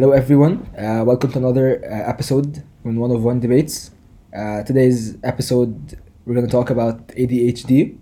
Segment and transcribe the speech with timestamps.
[0.00, 0.64] hello everyone.
[0.78, 3.90] Uh, welcome to another uh, episode on One of One Debates.
[4.32, 7.98] Uh, today's episode, we're going to talk about ADHD,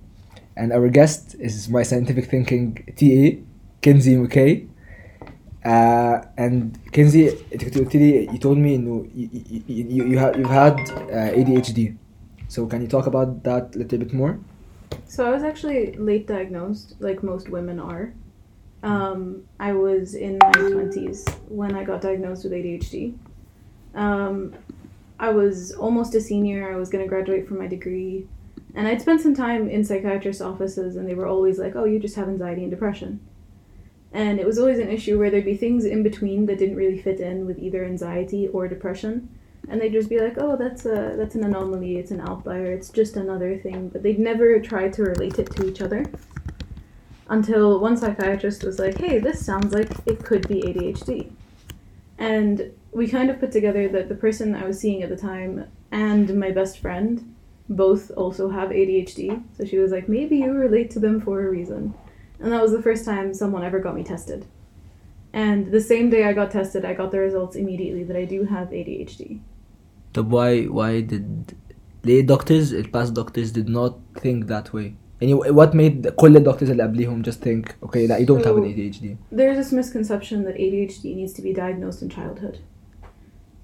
[0.59, 3.40] and our guest is my scientific thinking TA,
[3.80, 4.68] Kenzy McKay.
[5.64, 11.32] Uh, and Kenzy, today you told me you, you, you, you have, you've had uh,
[11.32, 11.96] ADHD.
[12.49, 14.39] So can you talk about that a little bit more?
[15.07, 18.13] So I was actually late diagnosed, like most women are.
[18.86, 23.18] Um, I was in my 20s when I got diagnosed with ADHD.
[23.96, 24.54] Um,
[25.18, 26.72] I was almost a senior.
[26.72, 28.29] I was going to graduate from my degree.
[28.76, 31.99] And I'd spent some time in psychiatrist offices, and they were always like, oh, you
[31.99, 33.19] just have anxiety and depression.
[34.12, 37.03] And it was always an issue where there'd be things in between that didn't really
[37.03, 39.28] fit in with either anxiety or depression.
[39.69, 42.91] And they'd just be like, oh, that's a that's an anomaly, it's an outlier, it's
[42.91, 43.89] just another thing.
[43.89, 46.05] But they'd never try to relate it to each other
[47.29, 51.33] until one psychiatrist was like, hey, this sounds like it could be ADHD.
[52.19, 55.67] And we kind of put together that the person I was seeing at the time
[55.91, 57.35] and my best friend
[57.69, 59.43] both also have ADHD.
[59.57, 61.95] So she was like, maybe you relate to them for a reason.
[62.41, 64.47] And that was the first time someone ever got me tested.
[65.33, 68.45] And the same day I got tested, I got the results immediately that I do
[68.45, 69.41] have ADHD.
[70.13, 71.55] But why why did
[72.03, 74.97] the doctors, past doctors did not think that way?
[75.22, 78.64] يعني what made كل الدكتورز اللي قبليهم just think okay لا you don't have an
[78.64, 82.58] So- ADHD There's this misconception that ADHD needs to be diagnosed in childhood.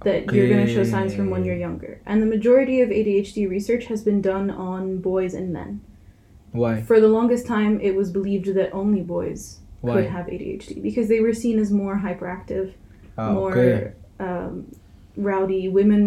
[0.05, 1.93] That you're going to show signs from when you're younger.
[2.09, 4.81] And the majority of ADHD research has been done on
[5.11, 5.71] boys and men.
[6.61, 9.41] why For the longest time, it was believed that only boys
[9.81, 12.67] why could have ADHD because they were seen as more hyperactive,
[13.17, 13.91] ah, more okay
[14.27, 14.51] um,
[15.29, 15.63] rowdy.
[15.79, 16.03] Women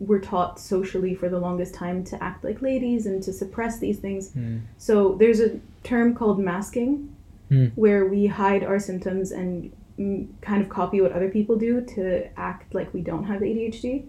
[0.00, 3.98] were taught socially for the longest time to act like ladies and to suppress these
[3.98, 4.32] things.
[4.32, 4.58] Hmm.
[4.78, 7.14] So there's a term called masking,
[7.50, 7.66] Hmm.
[7.74, 12.28] where we hide our symptoms and mm, kind of copy what other people do to
[12.38, 14.04] act like we don't have ADHD.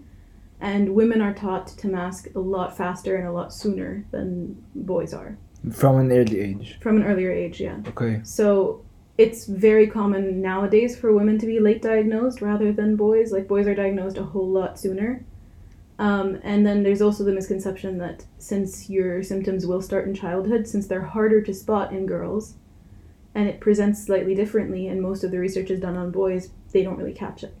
[0.60, 5.12] And women are taught to mask a lot faster and a lot sooner than boys
[5.12, 5.36] are
[5.72, 7.60] from an early age from an earlier age.
[7.60, 7.78] Yeah.
[7.88, 8.84] okay So
[9.18, 13.32] it's very common nowadays for women to be late diagnosed rather than boys.
[13.32, 15.24] Like boys are diagnosed a whole lot sooner.
[15.98, 20.66] Um, and then there's also the misconception that since your symptoms will start in childhood,
[20.66, 22.54] since they're harder to spot in girls,
[23.34, 26.82] and it presents slightly differently, and most of the research is done on boys, they
[26.82, 27.54] don't really catch it.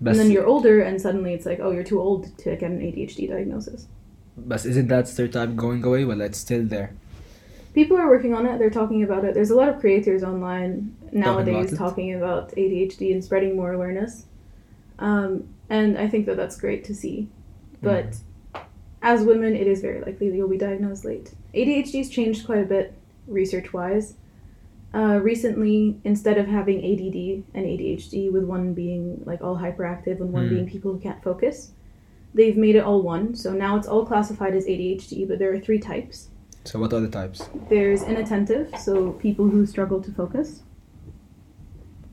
[0.00, 2.70] But and then you're older, and suddenly it's like, oh, you're too old to get
[2.70, 3.86] an ADHD diagnosis.
[4.36, 6.04] But isn't that stereotype going away?
[6.04, 6.92] Well, it's still there.
[7.72, 8.58] People are working on it.
[8.58, 9.34] They're talking about it.
[9.34, 13.72] There's a lot of creators online nowadays talking about, talking about ADHD and spreading more
[13.72, 14.24] awareness.
[14.98, 17.28] Um, and I think that that's great to see.
[17.82, 18.16] But
[19.02, 21.32] as women, it is very likely that you'll be diagnosed late.
[21.54, 22.94] ADHD's changed quite a bit
[23.26, 24.14] research wise.
[24.94, 30.32] Uh, recently, instead of having ADD and ADHD, with one being like all hyperactive and
[30.32, 30.54] one Hmm.
[30.54, 31.72] being people who can't focus,
[32.34, 33.34] they've made it all one.
[33.34, 36.28] So now it's all classified as ADHD, but there are three types.
[36.64, 40.62] so what are the types There's inattentive, so people who struggle to focus.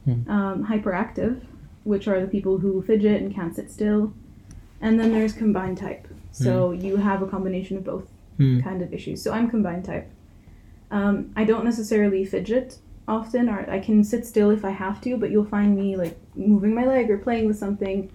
[0.06, 0.30] Hmm.
[0.30, 1.42] Um, hyperactive,
[1.86, 4.14] which are the people who fidget and can't sit still.
[4.84, 6.08] And then there's combined type.
[6.32, 8.06] So you have a combination of both
[8.38, 8.60] Hmm.
[8.62, 9.22] kind of issues.
[9.22, 10.10] So I'm combined type.
[10.92, 12.78] Um, I don't necessarily fidget
[13.08, 16.18] often, or I can sit still if I have to, but you'll find me like
[16.36, 18.10] moving my leg or playing with something.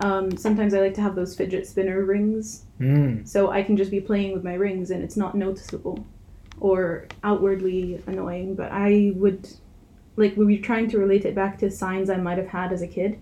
[0.00, 3.24] Um, sometimes I like to have those fidget spinner rings Hmm.
[3.24, 6.04] so I can just be playing with my rings and it's not noticeable
[6.60, 8.54] or outwardly annoying.
[8.54, 9.48] But I would,
[10.16, 12.82] like, we were trying to relate it back to signs I might have had as
[12.82, 13.18] a kid.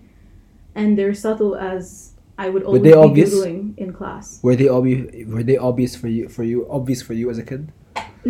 [0.75, 3.29] And they're subtle as I would always they be obvious?
[3.29, 4.39] doodling in class.
[4.41, 7.45] were they obvious were they obvious for you for you obvious for you as a
[7.51, 7.71] kid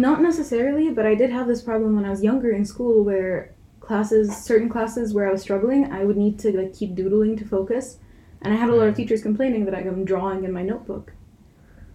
[0.07, 3.53] Not necessarily, but I did have this problem when I was younger in school where
[3.79, 7.45] classes, certain classes where I was struggling, I would need to like keep doodling to
[7.45, 7.97] focus.
[8.41, 8.97] And I had a lot of mm.
[8.97, 11.11] teachers complaining that I'm drawing in my notebook.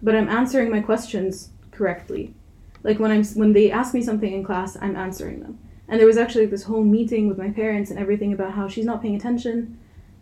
[0.01, 2.35] But I'm answering my questions correctly.
[2.83, 5.57] Like when I'm when they ask me something in class, I'm answering them.
[5.87, 8.89] And there was actually this whole meeting with my parents and everything about how she's
[8.91, 9.79] not paying attention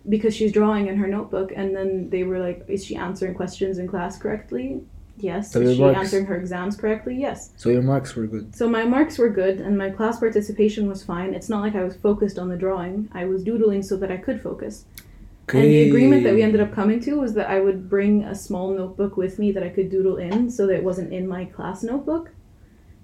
[0.10, 3.78] because she's drawing in her notebook and then they were like, Is she answering questions
[3.80, 4.82] in class correctly?
[5.18, 5.52] Yes.
[5.52, 5.98] So Is she works.
[5.98, 7.16] answering her exams correctly?
[7.20, 7.52] Yes.
[7.56, 11.04] so your marks were good So my marks were good and my class participation was
[11.04, 11.34] fine.
[11.34, 13.10] It's not like I was focused on the drawing.
[13.14, 14.86] I was doodling so that I could focus.
[15.54, 18.34] And the agreement that we ended up coming to was that I would bring a
[18.34, 21.46] small notebook with me that I could doodle in so that it wasn't in my
[21.46, 22.32] class notebook.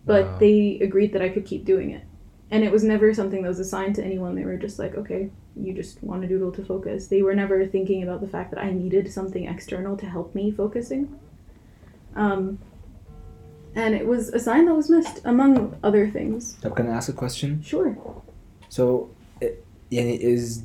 [0.05, 0.37] But Wow.
[0.39, 2.03] they agreed that I could keep doing it.
[2.49, 4.33] And it was never something that was assigned to anyone.
[4.35, 5.29] They were just like, okay,
[5.64, 7.06] you just want to doodle to focus.
[7.08, 10.50] They were never thinking about the fact that I needed something external to help me
[10.50, 11.02] focusing.
[12.14, 12.58] Um,
[13.74, 16.56] and it was a sign that was missed, among other things.
[16.62, 17.96] طب can I ask a question Sure.
[18.68, 19.08] So,
[19.42, 19.46] uh,
[19.92, 20.62] يعني is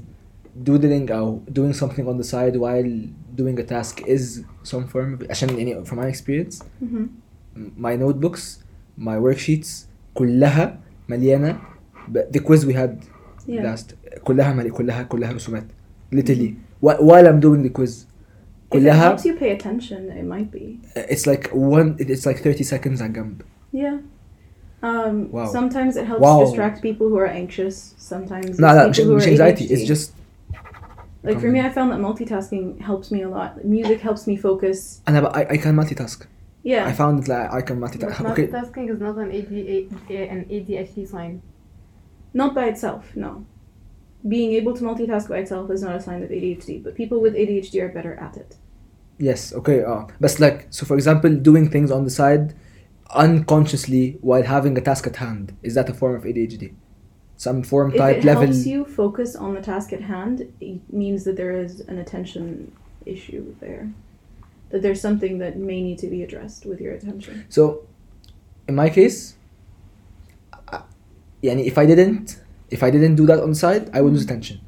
[0.63, 2.91] doodling or doing something on the side while
[3.35, 7.07] doing a task is some form of عشان يعني from my experience Mhm.
[7.77, 8.59] my notebooks
[8.97, 11.59] my worksheets كلها مليانة
[12.07, 12.97] ب- the quiz we had
[13.47, 13.61] Yeah.
[13.63, 15.63] last كلها ملي كلها كلها رسومات
[16.15, 16.53] literally
[16.85, 20.51] Wh- while I'm doing the quiz If it كلها helps you pay attention, it might
[20.51, 20.79] be.
[20.95, 23.41] it's like one it's like 30 seconds على جنب
[23.73, 23.97] Yeah.
[24.83, 25.45] Um, Wow.
[25.57, 26.39] Sometimes it helps Wow.
[26.45, 27.75] distract people who are anxious.
[28.11, 29.71] Sometimes لا it's لا مش, people who مش are anxiety ADHD.
[29.71, 30.11] it's just
[31.23, 31.59] like for me.
[31.59, 33.51] I found that multitasking helps me a lot.
[33.65, 35.01] Music helps me focus.
[35.07, 36.91] أنا ب- I, I can multitask I Yeah.
[37.01, 39.51] found that I can But multitask okay multitasking is not an, AD,
[40.33, 41.33] an ADHD sign.
[42.36, 43.46] Not by itself, no.
[44.28, 47.32] Being able to multitask by itself is not a sign of ADHD, but people with
[47.34, 48.56] ADHD are better at it.
[49.18, 49.82] Yes, okay.
[49.82, 52.54] Uh, but like, so for example, doing things on the side
[53.14, 56.74] unconsciously while having a task at hand, is that a form of ADHD?
[57.38, 58.44] Some form, If type, it level?
[58.44, 62.70] helps you focus on the task at hand, it means that there is an attention
[63.06, 63.90] issue there.
[64.68, 67.46] That there's something that may need to be addressed with your attention.
[67.48, 67.86] So,
[68.68, 69.35] in my case,
[71.45, 72.39] يعني if I didn't,
[72.69, 74.59] if I didn't do that on the side, I would lose attention.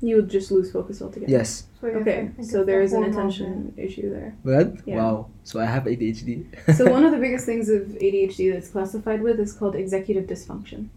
[0.00, 1.30] You would just lose focus altogether.
[1.30, 1.64] Yes.
[1.80, 4.34] So yeah, I Okay, think so it's there a is an hormone attention issue there.
[4.44, 4.82] Good?
[4.84, 4.96] Yeah.
[4.96, 5.28] Wow.
[5.44, 6.30] So I have ADHD.
[6.76, 10.88] So one of the biggest things of ADHD that's classified with is called executive dysfunction.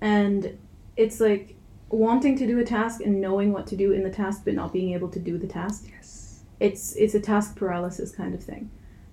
[0.00, 0.58] And
[0.96, 1.54] it's like
[1.90, 4.72] wanting to do a task and knowing what to do in the task but not
[4.72, 5.86] being able to do the task.
[5.94, 6.40] Yes.
[6.60, 8.70] It's it's a task paralysis kind of thing.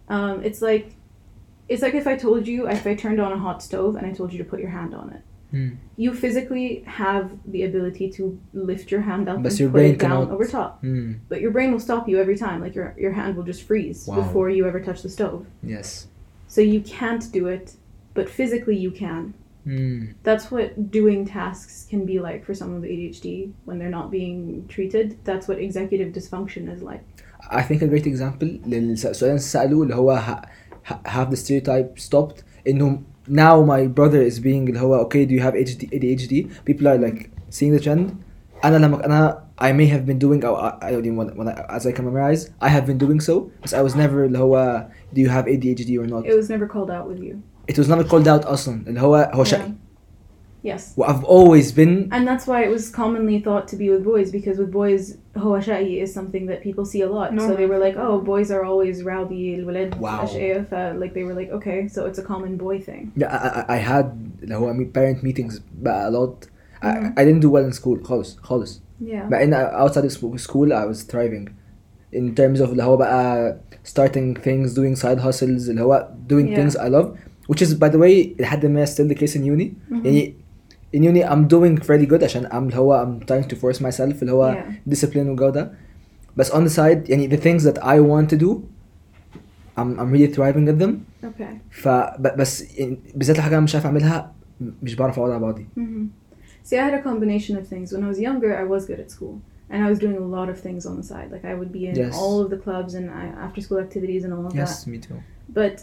[0.07, 0.95] Um, it's like
[1.67, 4.13] it's like if I told you if I turned on a hot stove and I
[4.13, 5.21] told you to put your hand on it.
[5.51, 5.69] Hmm.
[6.03, 6.69] You physically
[7.03, 10.11] have the ability to lift your hand up But and your put brain it down
[10.21, 10.31] cannot.
[10.35, 10.71] over top.
[10.81, 11.13] Hmm.
[11.29, 12.57] But your brain will stop you every time.
[12.65, 14.15] Like your your hand will just freeze Wow.
[14.21, 15.41] before you ever touch the stove.
[15.75, 15.87] Yes.
[16.53, 17.65] So you can't do it,
[18.17, 19.23] but physically you can.
[19.69, 19.99] Hmm.
[20.27, 20.67] That's what
[20.99, 24.39] doing tasks can be like for someone with ADHD when they're not being
[24.75, 25.07] treated.
[25.29, 27.03] That's what executive dysfunction is like.
[27.59, 30.41] I think a great example للسؤال اللي سألوه اللي هو ه-
[30.87, 35.33] ه- have the stereotype stopped إنه now my brother is being اللي هو okay do
[35.33, 36.33] you have ADHD, ADHD
[36.65, 38.09] people are like seeing the trend
[38.65, 41.47] أنا لما أنا I may have been doing أو I I don't even when, when
[41.47, 44.37] I, as I can memorize I have been doing so but I was never اللي
[44.39, 47.35] هو do you have ADHD or not It was never called out with you.
[47.67, 49.71] it was never called out أصلا اللي هو هو شقي
[50.65, 50.81] Yes.
[50.97, 54.29] و I've always been And that's why it was commonly thought to be with boys
[54.37, 57.33] because with boys, هواشائي is something that people see a lot.
[57.33, 57.47] No.
[57.47, 60.23] So they were like, oh, boys are always rowdy, الولاد Wow.
[60.23, 60.67] أشقية.
[60.69, 63.11] ف- Like they were like, okay, so it's a common boy thing.
[63.15, 64.05] yeah, I, I, I had
[64.43, 66.47] اللي هو parent meetings بقى a lot
[66.83, 67.13] I, Mhm.
[67.17, 69.25] I didn't do well in school خالص خالص Yeah.
[69.31, 69.51] But in
[69.83, 71.45] outside of scho- school, I was thriving.
[72.19, 76.55] In terms of اللي هو بقى starting things, doing side hustles, اللي هو doing Yeah.
[76.57, 77.07] things I love,
[77.51, 79.71] which is by the way لحد ما still the case in uni.
[79.91, 80.05] Mhm.
[80.05, 80.33] يعني
[80.95, 84.21] in uni I'm doing fairly good عشان I'm اللي هو I'm trying to force myself
[84.21, 84.93] اللي هو Yeah.
[84.93, 85.71] discipline والجو ده.
[86.37, 88.49] بس on the side يعني the things that I want to do
[89.77, 90.91] I'm I'm really thriving at them.
[91.23, 91.53] Okay.
[91.69, 94.31] ف ب- بس يعني بالذات الحاجة أنا مش عارف أعملها
[94.83, 95.65] مش بعرف أقعد على بعضي.
[95.77, 96.21] hmm
[96.63, 97.87] See, I had a combination of things.
[97.93, 99.35] When I was younger, I was good at school,
[99.71, 101.29] and I was doing a lot of things on the side.
[101.35, 102.13] Like I would be in Yes.
[102.21, 104.61] all of the clubs and I, after-school activities and all of that.
[104.63, 105.17] Yes, me too.
[105.59, 105.75] But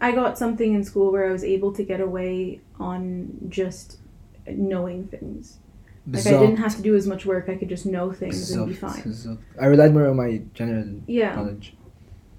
[0.00, 3.98] I got something in school where I was able to get away on just
[4.46, 5.58] knowing things.
[6.06, 7.48] Like I didn't have to do as much work.
[7.48, 9.38] I could just know things and be fine.
[9.58, 11.34] I relied more on my general yeah.
[11.34, 11.74] knowledge.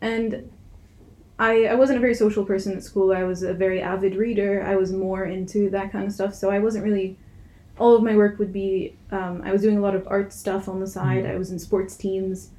[0.02, 0.52] And
[1.40, 3.12] I, I wasn't a very social person at school.
[3.12, 4.64] I was a very avid reader.
[4.64, 6.36] I was more into that kind of stuff.
[6.36, 7.18] So I wasn't really.
[7.78, 8.96] All of my work would be.
[9.12, 11.26] Um, I was doing a lot of art stuff on the side.
[11.26, 11.32] Mm.
[11.32, 12.52] I was in sports teams,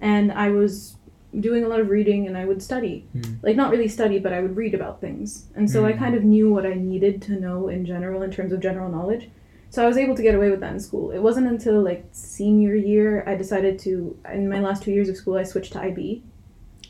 [0.00, 0.96] and I was
[1.40, 2.26] doing a lot of reading.
[2.26, 3.36] And I would study, Mm.
[3.42, 5.46] like not really study, but I would read about things.
[5.56, 5.98] And so I Mm.
[5.98, 9.30] kind of knew what I needed to know in general in terms of general knowledge.
[9.70, 11.10] So I was able to get away with that in school.
[11.12, 14.16] It wasn't until like senior year I decided to.
[14.32, 16.22] In my last two years of school, I switched to IB.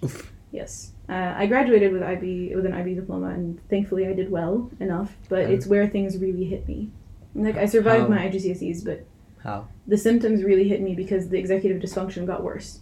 [0.04, 0.32] Oof.
[0.50, 0.90] Yes.
[1.08, 5.16] Uh, I graduated with IB with an IB diploma, and thankfully I did well enough.
[5.28, 6.90] But Um, it's where things really hit me.
[7.34, 8.08] Like I survived How?
[8.08, 9.04] my IGCSEs, but
[9.38, 9.68] How?
[9.86, 12.80] the symptoms really hit me because the executive dysfunction got worse.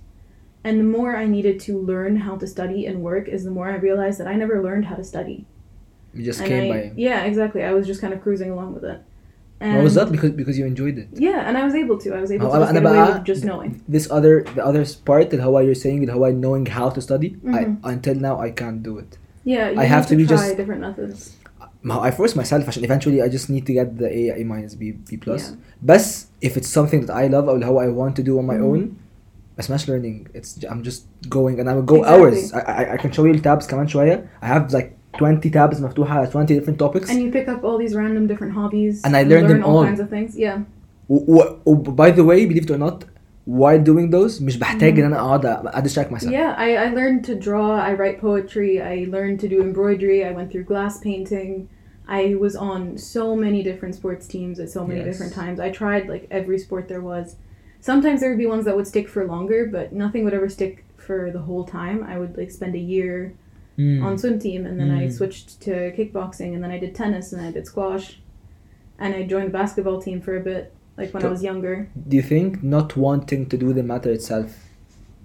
[0.63, 3.67] And the more I needed to learn how to study and work, is the more
[3.69, 5.45] I realized that I never learned how to study.
[6.15, 6.91] You just and came I, by.
[6.95, 7.62] yeah, exactly.
[7.63, 9.00] I was just kind of cruising along with it.
[9.60, 10.12] And What was that?
[10.15, 11.07] Because because you enjoyed it.
[11.27, 12.07] Yeah, and I was able to.
[12.17, 13.72] I was able Oh, to just أنا get away بقى- with just knowing.
[13.95, 17.29] This other the other part اللي هو you're saying اللي هو knowing how to study.
[17.48, 17.75] I, Mhm.
[17.93, 19.17] until now I can't do it.
[19.45, 21.31] Yeah, you I have to be try just- different methods.
[21.84, 24.43] ما هو I force myself عشان eventually I just need to get the A A
[24.43, 25.41] minus B B plus.
[25.41, 25.55] Yeah.
[25.84, 28.45] بس if it's something that I love أو اللي هو I want to do on
[28.51, 28.63] my Mhm.
[28.69, 28.89] own
[29.60, 30.27] ما اسمهاش learning.
[30.38, 32.13] It's I'm just going and I will go Exactly.
[32.13, 32.53] hours.
[32.53, 34.25] I, I I can show you the tabs كمان شوية.
[34.41, 37.10] I have like 20 tabs مفتوحة 20 different topics.
[37.10, 39.77] And you pick up all these random different hobbies And I learned learn them all
[39.77, 39.86] all.
[39.86, 40.38] kinds of things.
[40.38, 40.57] Yeah.
[41.10, 42.98] و- و- و- by the way believe it or not
[43.62, 47.22] while doing those مش بحتاج ان انا اقعد أ- distract myself Yeah, I, I learned
[47.29, 51.51] to draw, I write poetry, I learned to do embroidery, I went through glass painting.
[52.22, 52.81] I was on
[53.15, 55.10] so many different sports teams at so many Yes.
[55.10, 55.57] different times.
[55.67, 57.25] I tried like every sport there was.
[57.81, 60.74] Sometimes there would be ones that would stick for longer, but nothing would ever stick
[60.98, 61.98] for the whole time.
[62.03, 63.34] I would like spend a year
[63.77, 64.01] Mm.
[64.05, 65.12] on swim team and then I Mm.
[65.17, 68.05] switched to kickboxing and then I did tennis and I did squash
[69.01, 70.63] and I joined the basketball team for a bit
[71.00, 71.75] like when I So- was younger.
[72.10, 74.50] do you think not wanting to do the matter itself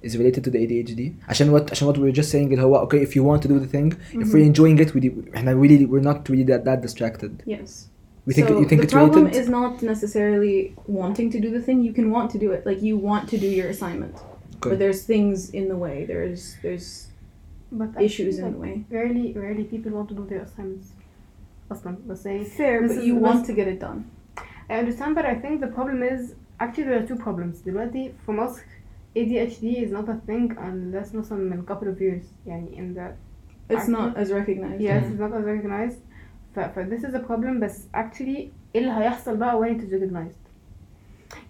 [0.02, 2.88] is related to the ADHD عشان what عشان what we were just saying اللي هو
[2.88, 3.92] okay if you want to do the thing
[4.22, 7.86] if we're enjoying it we احنا really we're not really that, that distracted Yes.
[8.26, 11.50] we think so you think the it's problem related is not necessarily wanting to do
[11.56, 11.76] the thing.
[11.88, 14.14] You can want to do it, like you want to do your assignment,
[14.56, 14.70] Okay.
[14.70, 15.96] but there's things in the way.
[16.12, 16.88] There's there's
[17.72, 18.72] But issues in actually, the way.
[18.76, 20.88] like, Rarely, rarely people want to do their assignments.
[21.72, 24.00] أصلا بس say Fair, This but is you the want best- to get it done.
[24.68, 28.32] I understand but I think the problem is actually there are two problems دلوقتي في
[28.32, 28.62] مصر
[29.16, 33.12] ADHD is not a thing unless مثلا من couple of years يعني in the
[33.74, 34.80] It's not as recognized.
[34.80, 35.98] yes it's not as recognized
[36.54, 38.28] ف, ف this is a problem بس actually
[38.74, 40.40] ايه اللي هيحصل بقى when it is recognized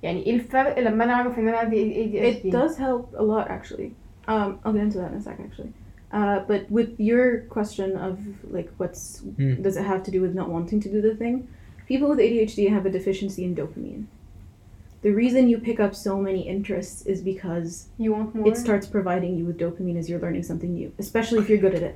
[0.02, 3.48] يعني ايه الفرق لما انا اعرف ان انا عندي ADHD It does help a lot,
[3.50, 3.90] actually.
[4.28, 5.72] Um, I'll get into that in a sec, actually.
[6.12, 8.14] Uh, but with your question of
[8.56, 9.02] like, what's
[9.38, 9.54] Hmm.
[9.66, 11.36] does it have to do with not wanting to do the thing?
[11.90, 14.02] People with ADHD have a deficiency in dopamine.
[15.05, 18.47] the reason you pick up so many interests is because you want more.
[18.47, 21.75] It starts providing you with dopamine as you're learning something new, especially if you're good
[21.75, 21.95] at it.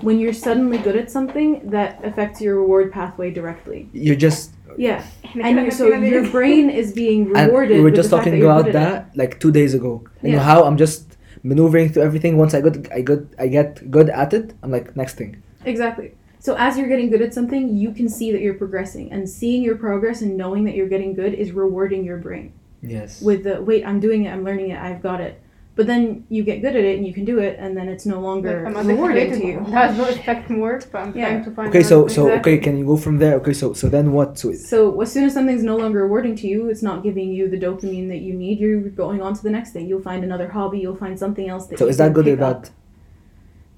[0.00, 3.90] When you're suddenly good at something, that affects your reward pathway directly.
[3.92, 5.04] You're just yeah,
[5.34, 7.76] and you're, so your brain is being rewarded.
[7.76, 10.02] we were just talking that about that like two days ago.
[10.22, 10.30] Yeah.
[10.30, 12.38] You know how I'm just maneuvering through everything.
[12.38, 15.42] Once I get I get I get good at it, I'm like next thing.
[15.66, 16.14] Exactly.
[16.40, 19.62] So as you're getting good at something, you can see that you're progressing, and seeing
[19.62, 23.60] your progress and knowing that you're getting good is rewarding your brain yes with the
[23.62, 25.40] wait, I'm doing it, I'm learning it, I've got it.
[25.76, 28.04] But then you get good at it and you can do it, and then it's
[28.04, 29.64] no longer I'm rewarding to you.
[29.70, 31.28] That's not no effect more but I'm Yeah.
[31.28, 32.38] trying to find okay so so thing.
[32.40, 35.24] okay can you go from there okay so so then what so So as soon
[35.24, 38.32] as something's no longer rewarding to you, it's not giving you the dopamine that you
[38.34, 38.58] need.
[38.60, 39.84] You're going on to the next thing.
[39.88, 40.78] You'll find another hobby.
[40.80, 41.78] You'll find something else that.
[41.78, 42.62] so you is that good or pick up.
[42.62, 42.70] bad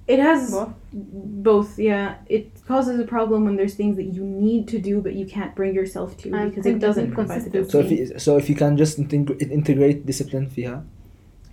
[0.08, 0.70] It has Both.
[0.94, 1.78] both.
[1.80, 5.26] Yeah, it causes a problem when there's things that you need to do but you
[5.26, 7.72] can't bring yourself to And because think it doesn't that provide the consistency.
[7.72, 7.92] so dopamine.
[7.92, 10.84] if you, so if you can just integ- integrate discipline فيها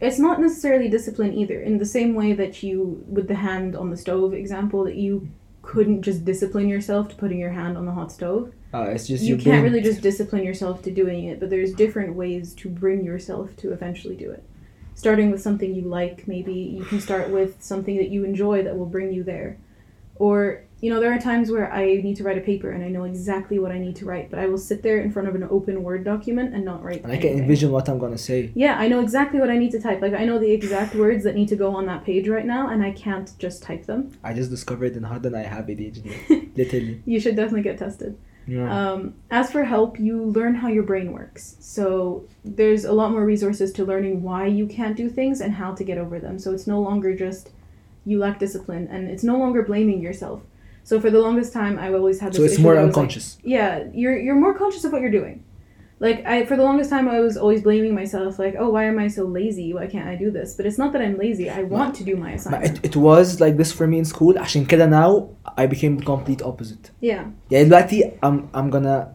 [0.00, 1.58] It's not necessarily discipline either.
[1.70, 2.76] In the same way that you,
[3.16, 5.28] with the hand on the stove example, that you
[5.62, 8.44] couldn't just discipline yourself to putting your hand on the hot stove.
[8.76, 11.48] uh, it's just you your can't brain- really just discipline yourself to doing it, but
[11.52, 14.42] there's different ways to bring yourself to eventually do it.
[14.99, 18.77] Starting with something you like, maybe you can start with something that you enjoy that
[18.77, 19.57] will bring you there.
[20.17, 22.89] Or, you know, there are times where I need to write a paper and I
[22.89, 25.35] know exactly what I need to write, but I will sit there in front of
[25.35, 28.51] an open Word document and not write and I can envision what I'm gonna say
[28.55, 30.01] Yeah, I know exactly what I need to type.
[30.01, 32.67] Like I know the exact words that need to go on that page right now,
[32.67, 34.11] and I can't just type them.
[34.21, 38.17] I just discovered in Harden I have ADHD literally you should definitely get tested.
[38.49, 38.91] Yeah.
[38.91, 41.55] Um, as for help, you learn how your brain works.
[41.59, 45.73] So there's a lot more resources to learning why you can't do things and how
[45.73, 46.39] to get over them.
[46.39, 47.51] So it's no longer just
[48.05, 50.41] you lack discipline, and it's no longer blaming yourself.
[50.83, 52.37] So for the longest time, I've always had this.
[52.37, 55.43] so it's more was like, unconscious yeah, you're you're more conscious of what you're doing
[56.06, 58.98] Like I for the longest time I was always blaming myself like, "Oh, why am
[58.98, 59.68] I so lazy?
[59.76, 61.46] Why can't I do this?" But it's not that I'm lazy.
[61.58, 62.76] I want to do my But assignment.
[62.78, 65.22] it, it was like this for me in school عشان كده now
[65.62, 67.22] I became the complete opposite yeah.
[67.50, 69.06] يعني دلوقتي I'm I'm gonna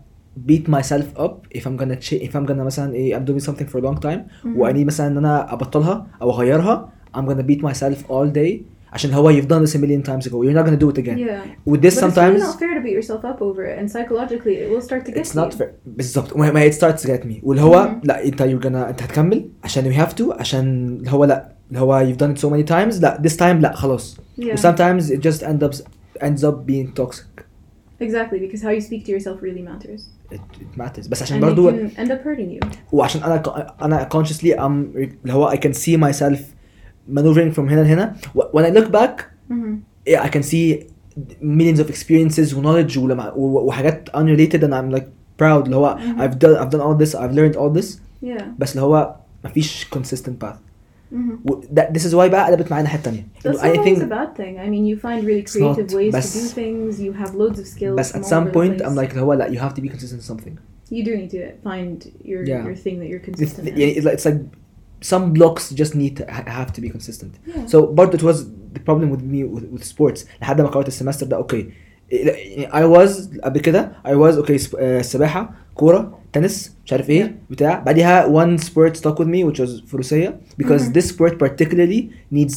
[0.49, 3.67] beat myself up if I'm gonna ch- if I'm gonna مثلا ايه I'm doing something
[3.73, 4.57] for a long time Mhm.
[4.57, 8.51] واني مثلا ان انا ابطلها او اغيرها I'm gonna beat myself all day
[8.93, 11.17] عشان هو you've done this a million times ago you're not gonna do it again
[11.17, 11.71] Yeah.
[11.71, 13.85] with this but sometimes it's really not fair to beat yourself up over it and
[13.93, 15.57] psychologically it will start to get it's to not you.
[15.59, 18.07] fair بالظبط ما ما it starts to get me واللي هو Mhm.
[18.07, 21.79] لا انت you're gonna انت هتكمل عشان you have to عشان اللي هو لا اللي
[21.79, 24.55] هو you've done it so many times لا this time لا خلاص Yeah.
[24.55, 25.73] sometimes it just ends up
[26.23, 27.43] ends up being toxic
[28.01, 30.01] Exactly because how you speak to yourself really matters.
[30.31, 32.67] it, it matters بس عشان And it برضو can end up hurting you.
[32.91, 33.43] وعشان انا
[33.81, 34.61] انا consciously I'm
[34.95, 36.39] اللي هو I can see myself
[37.09, 39.75] maneuvering from هنا لهنا when I look back hmm
[40.09, 40.83] yeah, I can see
[41.41, 45.05] millions of experiences knowledge ولما و- وحاجات unrelated and I'm like
[45.41, 46.21] proud اللي هو Mhm.
[46.21, 48.43] I've done I've done all this I've learned all this Yeah.
[48.59, 50.57] بس اللي هو مفيش consistent path
[51.13, 53.77] hmm و- that, this is why بقى قلبت معايا الناحية التانية That's إنه not always
[53.77, 54.57] anything a bad thing.
[54.59, 56.99] I mean, you find really It's not, creative ways to بس- do things.
[57.01, 57.95] You have loads of skills.
[57.99, 58.87] بس from at all some over the point place.
[58.89, 60.53] I'm like اللي هو لا you have to be consistent in something
[60.91, 61.97] You do need to find
[62.31, 62.65] your Yeah.
[62.67, 63.73] your thing that you're It's, consistent in.
[63.81, 64.39] yeah, it's like, it's like
[65.13, 67.71] some blocks just need to ha- have to be consistent Yeah.
[67.73, 68.37] So برضه it was
[68.75, 71.69] the problem with me with, with sports لحد ما قررت السمستر ده اوكي
[72.71, 77.35] I was قبل كده I was okay سب- آه، السباحة كوره تنس مش عارف ايه
[77.49, 80.93] بتاع بعديها one sport stuck with me which was فروسيه because Mhm.
[80.97, 82.03] this sport particularly
[82.35, 82.55] needs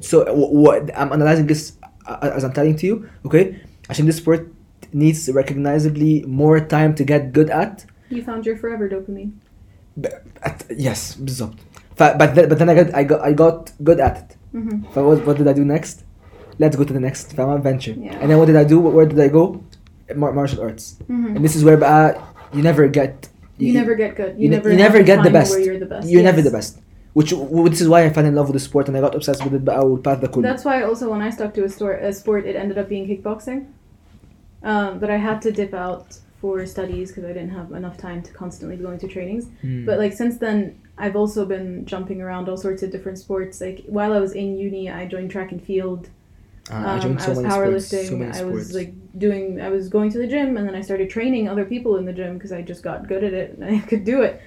[0.00, 0.16] so
[0.64, 1.72] what I'm analyzing this
[2.10, 2.96] as I'm telling to you
[3.28, 3.44] okay
[3.90, 4.40] عشان this sport
[4.94, 7.74] needs recognizably more time to get good at
[8.10, 9.30] You found your forever dopamine.
[10.48, 13.99] at yes بالظبط ف but then, but then I got I got I got good
[13.99, 14.37] at it.
[14.53, 14.93] Mm-hmm.
[14.93, 16.03] So what, what did I do next?
[16.59, 17.91] Let's go to the next fama venture.
[17.91, 18.17] Yeah.
[18.19, 18.79] And then what did I do?
[18.79, 19.63] Where did I go?
[20.15, 20.97] Mar- martial arts.
[21.03, 21.35] Mm-hmm.
[21.35, 22.21] And this is where uh,
[22.53, 24.37] you never get you, you, never get good.
[24.37, 25.57] You, you never, you never get the best.
[25.59, 26.07] you're the best.
[26.09, 26.31] You're yes.
[26.31, 26.79] never the best.
[27.13, 29.43] Which which is why I fell in love with the sport and I got obsessed
[29.43, 29.63] with it.
[29.63, 30.41] But I will pass the cool.
[30.41, 33.07] That's why also when I stuck to a, store, a sport, it ended up being
[33.07, 33.67] kickboxing.
[34.63, 38.21] Um, but I had to dip out for studies because I didn't have enough time
[38.23, 39.45] to constantly go into trainings.
[39.63, 39.85] Mm.
[39.85, 43.59] But like since then, I've also been jumping around all sorts of different sports.
[43.61, 46.09] Like while I was in uni, I joined track and field.
[46.71, 48.33] Uh, Um, I joined so was many sports powerlifting.
[48.33, 49.61] so I was like doing.
[49.61, 52.13] I was going to the gym, and then I started training other people in the
[52.13, 54.41] gym because I just got good at it and I could do it.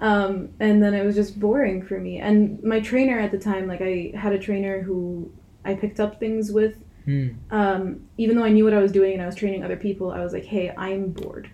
[0.00, 2.18] Um, and then it was just boring for me.
[2.18, 5.30] And my trainer at the time, like I had a trainer who
[5.64, 6.76] I picked up things with.
[7.04, 7.28] Hmm.
[7.50, 10.10] Um, even though I knew what I was doing and I was training other people,
[10.10, 11.48] I was like, hey, I'm bored.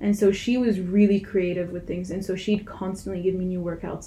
[0.00, 3.62] And so she was really creative with things, and so she'd constantly give me new
[3.70, 4.06] workouts.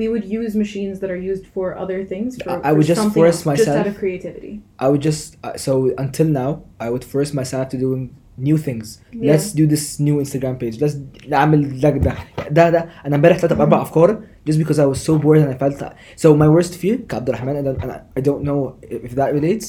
[0.00, 2.30] We would use machines that are used for other things.
[2.42, 4.52] For, I- I for would just something force else, just out myself- of creativity.
[4.84, 5.72] I would just uh, so
[6.06, 6.50] until now
[6.80, 8.02] I would force myself to doing
[8.48, 9.32] new things Yeah.
[9.32, 10.96] let's do this new Instagram page let's
[11.28, 12.14] نعمل ده ده
[12.50, 15.58] ده ده انا امبارح طلعت باربع افكار just because I was so bored and I
[15.62, 15.82] felt
[16.16, 19.66] so my worst fear كعبد الرحمن and I- and I don't know if that relates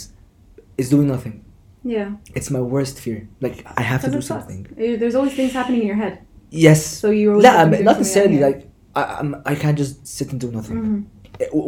[0.81, 1.33] is doing nothing
[1.95, 2.09] Yeah.
[2.37, 4.43] it's my worst fear like I have to Because do it sucks.
[4.43, 6.15] something Eh, There's always things happening in your head.
[6.65, 8.61] yes So you're always لا have to be doing not something necessarily out like
[8.99, 11.01] I, I'm, I can't just sit and do nothing Mhm.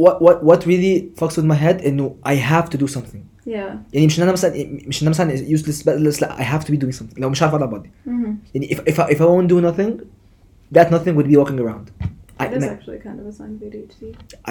[0.03, 3.75] what what what really fucks with my head انه I have to do something Yeah.
[3.93, 4.51] يعني مش ان انا مثلا
[4.87, 7.41] مش ان انا مثلا useless بس لا I have to be doing something لو مش
[7.43, 8.09] عارف اقعد بعضي hmm
[8.55, 9.91] يعني if if I, if I won't do nothing
[10.77, 11.85] that nothing would be walking around
[12.39, 14.01] I, It is like, actually kind of a sign of ADHD.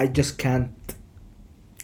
[0.01, 0.95] I just can't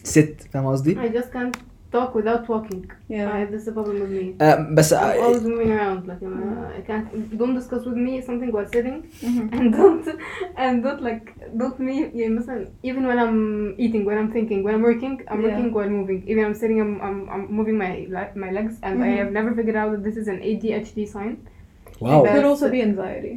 [0.04, 1.56] sit فاهم قصدي؟ I just can't
[1.94, 2.82] talk without walking.
[3.14, 3.32] Yeah.
[3.36, 4.24] I, this is the problem with me.
[4.46, 6.00] Uh, بس I'm I, always moving around.
[6.10, 7.06] Like uh, I can't.
[7.40, 8.96] Don't discuss with me something while sitting,
[9.28, 9.42] Mhm.
[9.56, 10.06] and don't
[10.64, 11.24] and don't like
[11.62, 11.96] don't me.
[12.20, 12.56] Yeah, مثلا
[12.90, 13.38] even when I'm
[13.86, 15.46] eating, when I'm thinking, when I'm working, I'm Yeah.
[15.48, 16.20] working while moving.
[16.30, 19.18] Even I'm sitting, I'm I'm, I'm moving my le- my legs, and I Mhm.
[19.20, 21.34] have never figured out that this is an ADHD sign.
[22.04, 23.34] wow It But- could also be anxiety.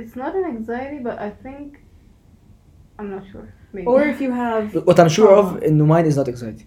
[0.00, 1.66] It's not an anxiety, but I think
[2.98, 3.46] I'm not sure.
[3.74, 3.86] Maybe.
[3.92, 5.42] Or if you have what I'm sure trauma.
[5.42, 6.66] of انه mine is not anxiety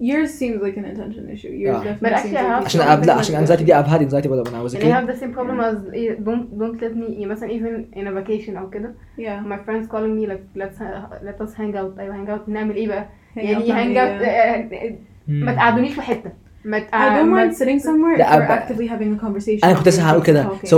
[0.00, 1.52] yours seems like an attention issue.
[1.64, 1.84] Yours Yeah.
[1.88, 3.86] definitely But actually seems I like have- عشان you- أب- لا عشان anxiety دي I've
[3.86, 6.24] had anxiety when I was a and I have kid the same problem as eh,
[6.26, 9.46] don't don't let me يعني مثلا even in a vacation أو كده Yeah.
[9.52, 10.78] my friends calling me like let's
[11.26, 13.96] let us hang out أيوة hang out نعمل إيه بقى؟ Hang يعني out hang family,
[13.96, 14.28] out yeah.
[14.28, 14.94] آه، آه،
[15.28, 15.56] ما Hmm.
[15.56, 16.32] تقعدونيش في حتة
[16.64, 19.64] ما I don't تقع- mind sitting somewhere if لا، we're أب- actively having a conversation.
[19.64, 20.68] انا كنت لسه هقول كده Talking.
[20.68, 20.76] so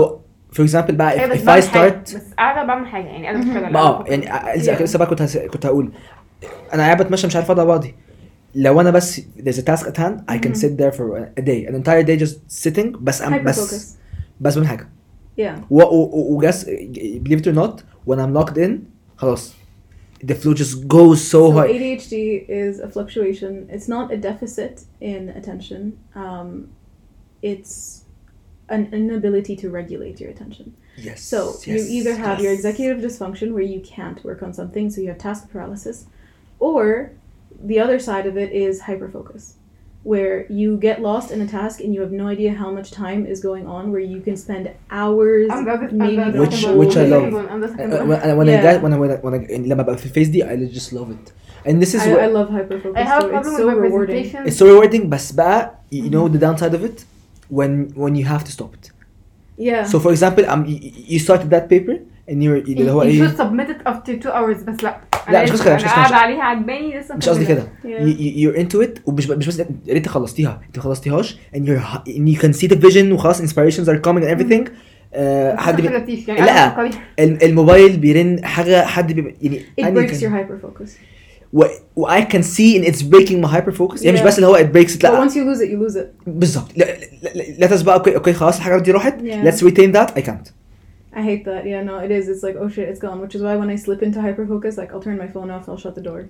[0.56, 1.90] for example بقى أيوة، if, بس if I بعمل حاجة.
[1.90, 3.48] start بس قاعدة بعمل حاجة يعني قاعدة مهم.
[3.54, 4.54] بشتغل ما اه قاعدة يعني بفكر.
[4.58, 4.82] لسه Yeah.
[4.82, 5.92] لسه بقى كنت هس- كنت هقول
[6.74, 7.94] انا قاعد بتمشى مش عارف اقعد على بعضي
[8.54, 10.56] لو انا بس there's a task at hand I can Mhm.
[10.56, 13.96] sit there for a day an entire day just sitting بس I'm Hyper بس focus.
[14.40, 14.88] بس بعمل حاجه
[15.38, 15.42] Yeah.
[15.70, 16.64] و- و- و- وجس
[17.24, 18.70] believe it or not when I'm locked in
[19.16, 19.54] خلاص
[20.24, 22.14] the flow just goes so So high ADHD
[22.62, 23.52] is a fluctuation.
[23.74, 24.74] It's not a deficit
[25.12, 25.82] in attention.
[26.22, 26.48] Um,
[27.50, 27.74] it's
[28.76, 30.66] an inability to regulate your attention.
[31.08, 31.38] yes So
[31.70, 32.60] you yes, either have your yes.
[32.60, 35.96] executive dysfunction where you can't work on something, so you have task paralysis,
[36.68, 36.84] or
[37.61, 39.55] the other side of it is hyperfocus
[40.03, 43.25] where you get lost in a task and you have no idea how much time
[43.25, 45.49] is going on where you can spend hours
[45.93, 47.33] maybe which which I love.
[47.33, 48.59] uh, when, uh, yeah.
[48.59, 51.31] I get when I when I when I in face D I just love it.
[51.65, 54.25] And this is I, what I love hyperfocus I have so it's so rewarding.
[54.47, 56.11] it's so rewarding but you mm-hmm.
[56.11, 57.05] know the downside of it?
[57.47, 58.91] When when you have to stop it.
[59.55, 59.85] Yeah.
[59.85, 63.27] So for example um, you, you started that paper and you're you, know, you, you
[63.27, 66.15] should submit it after two hours but like لا، مش قصدي كده، مش قصدي.
[66.15, 67.45] عليها عجباني لسه مش قصدي.
[67.45, 67.87] كده Yeah.
[68.43, 72.39] you're into it ومش مش بس يا ريت خلصتيها انت ما خلصتيهاش and and you
[72.41, 74.69] can see the vision وخلاص inspirations are coming and everything
[75.15, 76.23] آه، حد بي...
[76.27, 76.89] يعني لا.
[77.19, 79.35] الموبايل بيرن حاجة حد بي...
[79.41, 80.89] يعني it breaks كان- your hyperfocus.
[81.53, 81.63] و...
[81.95, 84.25] و I can see and it's breaking my hyperfocus يعني مش Yeah.
[84.25, 86.05] بس اللي هو it breaks it But لا once you lose it, you lose it.
[86.27, 86.85] بالظبط لا
[87.35, 89.47] لا لا بقى أوكي أوكي خلاص الحاجة دي راحت Yeah.
[89.47, 90.51] let's retain that I can't
[91.15, 91.65] I hate that.
[91.65, 92.27] Yeah, no, it is.
[92.27, 93.21] It's like, oh shit, it's gone.
[93.21, 95.69] Which is why when I slip into hyperfocus, like I'll turn my phone off and
[95.69, 96.29] I'll shut the door.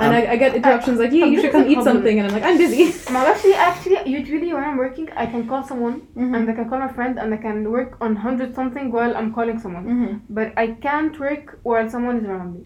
[0.00, 2.32] And I, I, get interruptions I, like, yeah, you should come eat something, and I'm
[2.32, 2.84] like, I'm busy.
[3.12, 6.34] No, actually, actually, usually when I'm working, I can call someone, mm-hmm.
[6.34, 9.34] and I can call a friend, and I can work on hundred something while I'm
[9.34, 9.84] calling someone.
[9.84, 10.16] Mm-hmm.
[10.30, 12.60] But I can't work while someone is around me.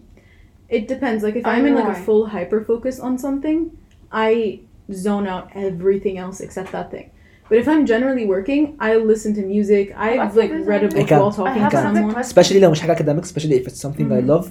[0.69, 1.23] It depends.
[1.23, 1.99] Like if I I'm in like why.
[1.99, 3.77] a full hyper focus on something,
[4.11, 4.61] I
[4.93, 7.11] zone out everything else except that thing.
[7.48, 9.86] But if I'm generally working, I listen to music.
[10.06, 11.18] I've That's like what read a I book can.
[11.20, 12.14] while I talking have to another someone.
[12.14, 12.30] question.
[12.32, 14.28] especially لو مش حاجه academic especially if it's something I Mhm.
[14.34, 14.46] love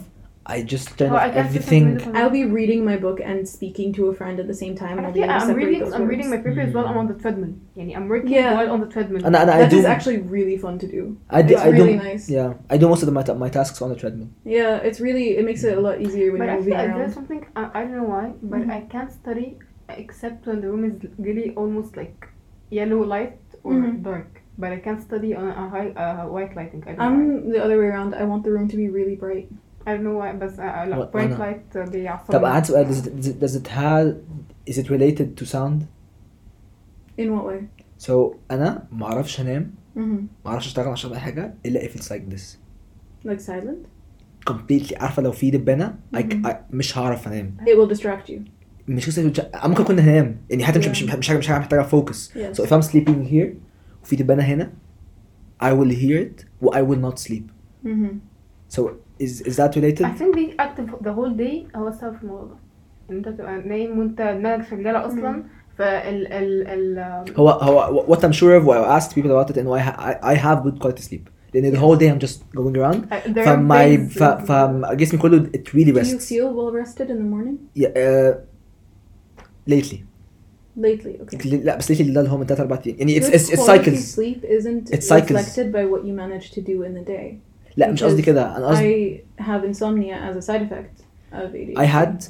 [0.55, 2.97] I just turn Oh, off I guess everything this is really I'll be reading my
[3.05, 5.39] book and speaking to a friend at the same time, and I'll be Actually, able
[5.39, 5.81] to I'm separate reading.
[5.83, 6.47] those I'm reading my words.
[6.47, 6.85] paper as well.
[6.91, 7.53] I'm on the treadmill.
[7.77, 8.49] Yani, I'm working Yeah.
[8.57, 9.21] while on the treadmill.
[9.29, 11.03] انا انا I That do is actually really fun to do.
[11.37, 12.25] I do It's I do really nice.
[12.37, 14.99] yeah I do most of the, my, ta- my tasks on the treadmill Yeah, it's
[15.07, 17.17] really it makes it a lot easier when but you're actually, moving I, there's around.
[17.19, 18.77] something I, I don't know why, but Mhm.
[18.77, 19.47] I can't study
[20.03, 20.95] except when the room is
[21.27, 22.19] really almost like
[22.79, 24.03] yellow light or Mhm.
[24.09, 24.29] dark.
[24.61, 26.81] But I can't study on a high uh, white lighting.
[26.89, 27.47] I don't know why.
[27.47, 28.11] I'm the other way around.
[28.21, 29.47] I want the room to be really bright.
[29.87, 32.39] I don't know why, but uh, uh, like What- bright أنا- light uh, بيعصبني.
[32.39, 34.07] طب قعدت سؤال does it, does it, does it have
[34.71, 35.79] is it related to sound
[37.21, 37.61] In what way?
[38.07, 42.07] so انا ما اعرفش انام hmm ما اعرفش اشتغل عشان اي حاجه الا if it's
[42.11, 42.57] like this
[43.27, 43.87] Like silent?
[44.49, 46.47] completely عارفه لو في دبانه I, Mhm.
[46.47, 48.39] I, مش هعرف انام It will distract you.
[48.88, 49.22] مش قصه
[49.64, 51.14] ممكن اكون هنام يعني حتى مش Yeah.
[51.18, 53.48] مش حاجة مش حاجة محتاجه فوكس so if I'm sleeping here
[54.02, 54.72] وفي دبانه هنا
[55.62, 57.44] I will hear it و I will not sleep
[57.84, 58.06] hmm
[58.76, 58.80] so
[59.22, 62.44] is is that related I think being active the whole day هو السبب في الموضوع
[62.46, 62.56] ده.
[63.10, 65.42] ان انت تبقى نايم وانت دماغك شغاله أصلا
[65.78, 66.66] فال ال
[66.98, 69.80] ال هو هو what I'm sure of what I asked people about it and why
[69.80, 73.34] I, I have good quality sleep لأن the whole day I'm just going around uh,
[73.34, 77.56] days- ف فجسمي كله it really Do you rests feel well rested in the morning?
[77.82, 78.55] yeah, uh,
[79.69, 79.97] lately
[80.77, 81.45] Lately, okay.
[81.53, 83.59] لا بس lately ده اللي هو من 3 4 ايام يعني it's Good it's, it's
[83.59, 85.31] quality cycles sleep isn't It's cycles.
[85.31, 87.35] reflected by what you manage to do in the day.
[87.77, 91.53] لا مش قصدي because كده انا قصدي I have insomnia as a side effect of
[91.53, 91.77] ADHD.
[91.77, 92.23] I had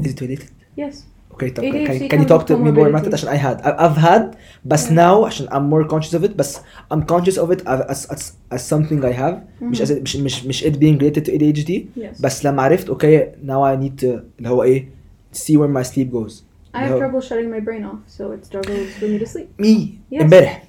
[0.00, 0.94] is it related Yes.
[1.34, 3.08] Okay, طب ADHD can, can you comes talk to with me more about comorbidity.
[3.08, 4.92] it عشان I had I, I've had بس Yeah.
[4.92, 6.58] now عشان I'm more conscious of it بس
[6.94, 9.84] I'm conscious of it as, as, as something I have مش Mhm.
[9.86, 12.20] as مش مش مش it being related to ADHD Yes.
[12.22, 14.98] بس لما عرفت okay now I need to اللي هو ايه
[15.32, 16.32] see where my sleep goes
[16.74, 19.26] I have اللي هو- trouble shutting my brain off, so it struggles for me to
[19.26, 19.48] sleep.
[19.66, 20.22] me Yes.
[20.22, 20.64] امبارح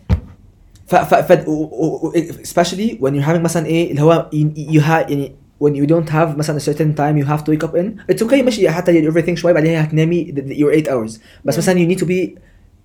[0.88, 4.72] ف ف ف و- و- و- especially when you're having مثلا ايه اللي هو you,
[4.74, 5.32] you have يعني
[5.64, 8.22] when you don't have مثلا a certain time you have to wake up in it's
[8.28, 11.58] okay ماشي حتى you everything شويه بعدين هتنامي th- th- your 8 hours بس Yeah.
[11.58, 12.30] مثلا you need to be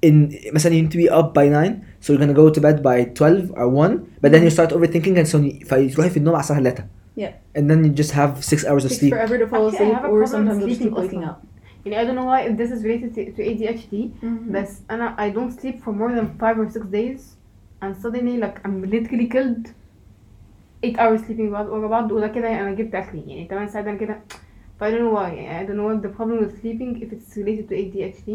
[0.06, 2.82] in مثلا you need to be up by 9 so you're gonna go to bed
[2.82, 6.34] by 12 or 1 but then you start overthinking and so you- فتروحي في النوم
[6.34, 6.84] على الساعه 3
[7.16, 7.58] Yeah.
[7.58, 9.78] and then you just have 6 hours of It takes sleep forever to fall Actually,
[9.78, 11.30] I asleep, have a or problem sometimes I'll just sleeping keep waking also.
[11.30, 11.47] up.
[11.88, 14.52] يعني I don't know why if this is related to, to ADHD Mhm.
[14.52, 17.20] بس أنا I don't sleep for more than five or six days
[17.82, 19.66] and suddenly like I'm literally killed
[20.82, 23.96] 8 hours sleeping بعض ورا بعض وده كده أنا جبت آخري يعني 8 ساعات أنا
[23.96, 24.20] كده
[24.80, 27.36] ف I don't know why I don't know what the problem with sleeping if it's
[27.36, 28.28] related to ADHD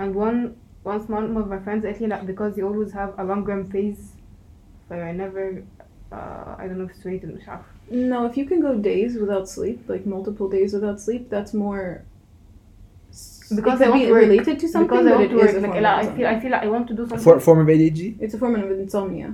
[0.00, 0.38] and one
[0.84, 3.64] once one of my friends قالت لي لا because you always have a long REM
[3.72, 4.02] phase
[4.88, 5.44] so I never
[6.12, 7.64] uh, I don't know if it's related مش عارفة
[8.12, 11.88] No, if you can go days without sleep, like multiple days without sleep, that's more.
[13.58, 14.22] Because it I could want be to work.
[14.28, 15.92] related to something, because I but want it to is work a like form لا
[16.00, 16.40] of I feel I insomnia.
[16.42, 18.70] feel like I want to do something for form of ADHD It's a form of
[18.86, 19.28] insomnia.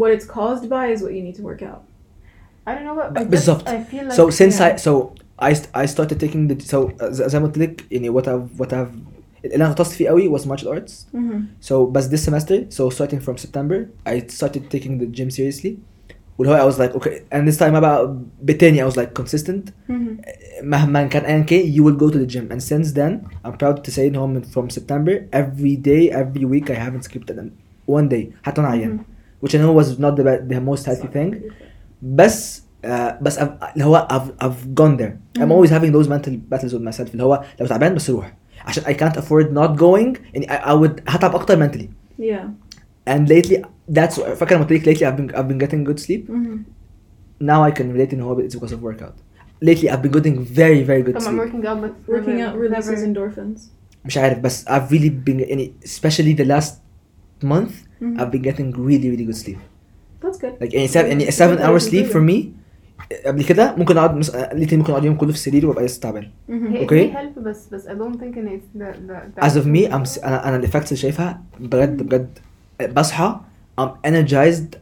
[0.00, 1.82] What it's caused by is what you need to work out.
[2.68, 3.64] I don't know what ب- I just- بالظبط.
[3.68, 4.68] I feel like so since yeah.
[4.68, 4.92] I so
[5.48, 8.24] I st- I started taking the so uh, ز- زي ما قلت لك يعني what
[8.24, 8.94] I've what I've
[9.44, 11.68] اللي انا غطست فيه قوي was martial arts Mm-hmm.
[11.68, 13.76] so بس this semester so starting from September
[14.08, 15.72] I started taking the gym seriously
[16.38, 19.70] واللي هو I was like okay and this time بقى بالتاني I was like consistent
[19.90, 20.64] Mm-hmm.
[20.64, 23.12] مهما كان ايا كان you will go to the gym and since then
[23.46, 27.04] I'm proud to say ان هو من from September every day every week I haven't
[27.10, 27.50] skipped an-
[27.90, 28.98] one day حتى وانا عيان
[29.46, 31.34] which I know was not the, be- the most healthy thing
[32.02, 35.52] بس آه بس I've, اللي هو I've, I've gone there I'm Mhm.
[35.52, 38.32] always having those mental battles with myself اللي هو لو تعبان بس روح
[38.66, 41.86] عشان I can't afford not going يعني I, I would هتعب اكتر mentally
[42.20, 42.44] Yeah.
[43.10, 43.62] and lately
[43.98, 46.56] that's فاكر لما قلت لك lately I've been I've been getting good sleep Mm-hmm.
[47.42, 49.14] now I can relate ان هو it's because of workout
[49.68, 52.48] lately I've been getting very very good Come on, sleep working out but Working never-
[52.48, 53.60] out releases never- endorphins.
[54.04, 56.72] مش عارف بس I've really been يعني especially the last
[57.44, 57.72] month
[58.02, 58.20] Mhm.
[58.20, 59.58] I've been getting really really good sleep
[60.24, 60.54] That's good.
[60.64, 62.44] like يعني seven يعني seven hour sleep for me
[63.26, 64.34] قبل كده ممكن اقعد مس...
[64.36, 66.52] ليتلي ممكن اقعد يوم كله في السرير وابقى لسه تعبان Mm-hmm.
[66.52, 66.90] هي Okay.
[66.90, 67.16] okay.
[67.16, 70.04] help بس بس I don't think ان it's the the, the as of me I'm
[70.18, 72.38] s- انا انا الايفكتس اللي شايفها بجد بجد
[72.96, 73.40] بصحى
[73.78, 74.76] I'm energized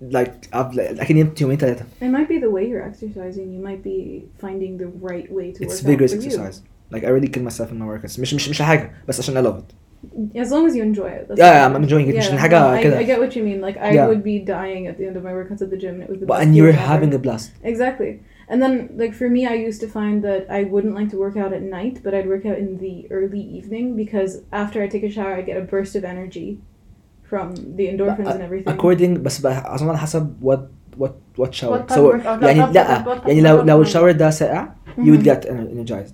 [0.00, 3.52] like I've like اكني نمت يومين ثلاثه It might be the way you're exercising.
[3.52, 7.04] You might be finding the right way to it's work vigorous out for exercise like
[7.04, 9.58] I really kill myself in my workouts مش مش مش حاجه بس عشان I love
[9.58, 9.74] it
[10.34, 10.42] you.
[10.44, 11.24] As long as you enjoy it.
[11.28, 11.84] that's Yeah, what I'm matters.
[11.86, 12.16] enjoying it.
[12.16, 12.98] مش Yeah, إن حاجة no, I, كده.
[12.98, 13.60] I get what you mean.
[13.68, 14.06] Like I Yeah.
[14.08, 15.94] would be dying at the end of my workouts at the gym.
[15.94, 16.92] and It was the But best and you're feeling ever.
[16.94, 18.12] having a blast Exactly.
[18.50, 21.36] And then, like, for me, I used to find that I wouldn't like to work
[21.42, 24.30] out at night, but I'd work out in the early evening because
[24.62, 26.48] after I take a shower, I get a burst of energy
[27.30, 28.72] from the endorphins and everything.
[28.76, 30.58] according بس بقى اظن على حسب what
[31.00, 32.42] what what shower What type so of workout?
[32.42, 33.66] يعني What type لا of- what type يعني of لو workout?
[33.66, 35.28] لو الشاور ده ساقع you would Mhm.
[35.28, 36.12] get energized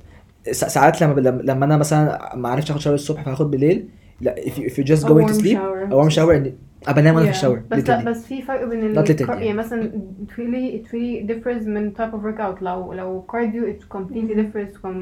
[0.53, 3.89] سا- ساعات لما لما لما انا مثلا ما عرفتش اخد شاور الصبح فهاخد بالليل
[4.21, 5.93] لا if, you, if you're just A going to warm sleep shower.
[5.93, 6.49] a warm shower and
[6.89, 7.37] ابقى انام وانا في Yeah.
[7.37, 8.05] الشاور بس لا literally.
[8.05, 9.31] بس في فرق بين Not ال literally.
[9.31, 9.91] يعني مثلا
[10.27, 14.77] it really it really differs من type of workout لو لو cardio it completely differs
[14.83, 14.97] from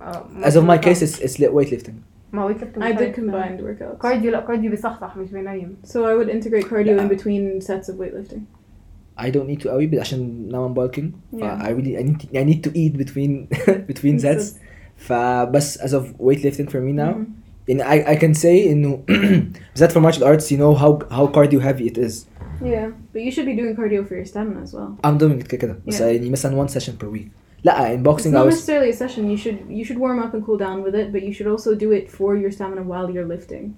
[0.00, 1.02] uh, as of my muscle case workout.
[1.02, 1.96] it's, it's lit- weightlifting
[2.32, 3.16] ما هو weightlifting I did مختلف.
[3.16, 4.06] combined workouts.
[4.06, 7.02] cardio لا cardio بيصحصح مش بينيم So I would integrate cardio Yeah.
[7.02, 8.40] in between sets of weightlifting.
[9.18, 11.62] I don't need to قوي but عشان now I'm bulking ف Yeah.
[11.62, 13.46] I really I need to, I need to eat between
[13.92, 14.44] between sets
[14.96, 17.68] فبس as of weightlifting for me now Mhm.
[17.68, 21.60] يعني I, I can say انه بالذات for martial arts you know how how cardio
[21.60, 22.26] heavy it is
[22.62, 24.90] Yeah, but you should be doing cardio for your stamina as well.
[25.06, 26.04] I'm doing it كده كده بس Yeah.
[26.04, 27.28] يعني مثلا one session per week
[27.63, 29.29] in boxing it's not I was necessarily a session.
[29.29, 31.75] You should you should warm up and cool down with it but you should also
[31.75, 33.75] do it for your stamina while you're lifting.